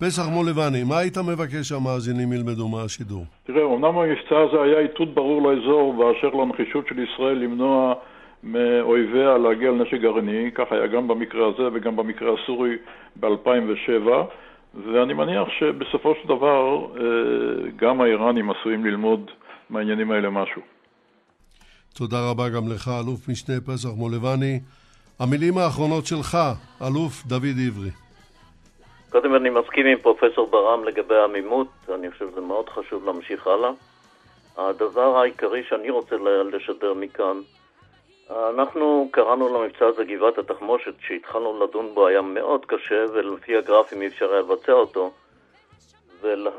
[0.00, 0.84] פסח מולבני.
[0.88, 3.24] מה היית מבקש שהמאזינים ילמדו מהשידור?
[3.44, 7.94] תראה, אמנם המבצע הזה היה איתות ברור לאזור באשר לנחישות של ישראל למנוע
[8.42, 12.76] מאויביה להגיע לנשק גרעיני, כך היה גם במקרה הזה וגם במקרה הסורי
[13.20, 14.08] ב-2007,
[14.74, 17.02] ואני מניח שבסופו של דבר אה,
[17.76, 19.30] גם האיראנים עשויים ללמוד
[19.70, 20.62] מהעניינים האלה משהו.
[21.94, 24.60] תודה רבה גם לך, אלוף משנה פסח מולבני.
[25.18, 26.38] המילים האחרונות שלך,
[26.86, 27.90] אלוף דוד עברי.
[29.10, 33.70] קודם אני מסכים עם פרופסור ברם לגבי העמימות, אני חושב שזה מאוד חשוב להמשיך הלאה.
[34.56, 36.16] הדבר העיקרי שאני רוצה
[36.52, 37.40] לשדר מכאן
[38.30, 44.06] אנחנו קראנו למבצע הזה גבעת התחמושת, שהתחלנו לדון בו היה מאוד קשה, ולפי הגרפים אי
[44.06, 45.10] אפשר היה לבצע אותו,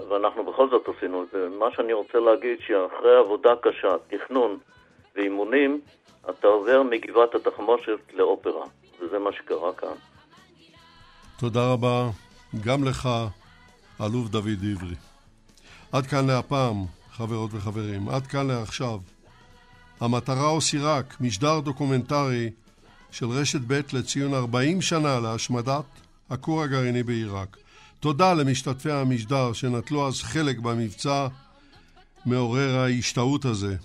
[0.09, 1.49] ואנחנו בכל זאת עשינו את זה.
[1.59, 4.57] מה שאני רוצה להגיד, שאחרי עבודה קשה, תכנון
[5.15, 5.81] ואימונים,
[6.29, 8.65] אתה עובר מגבעת התחמושת לאופרה,
[8.99, 9.95] וזה מה שקרה כאן.
[11.39, 12.09] תודה רבה
[12.65, 13.09] גם לך,
[14.01, 14.95] אלוף דוד עברי.
[15.91, 16.75] עד כאן להפעם,
[17.11, 18.09] חברות וחברים.
[18.09, 18.99] עד כאן לעכשיו.
[19.99, 22.49] המטרה אוסיראק, משדר דוקומנטרי
[23.11, 25.85] של רשת ב' לציון 40 שנה להשמדת
[26.29, 27.57] הכור הגרעיני בעיראק.
[28.01, 31.27] תודה למשתתפי המשדר שנטלו אז חלק במבצע
[32.25, 33.75] מעורר ההשתאות הזה.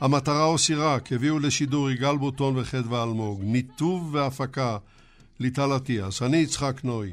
[0.00, 4.78] המטרה או סירק הביאו לשידור יגאל בוטון וחדווה אלמוג, ניתוב והפקה
[5.40, 7.12] ליטל אטיאס, אני יצחק נוי.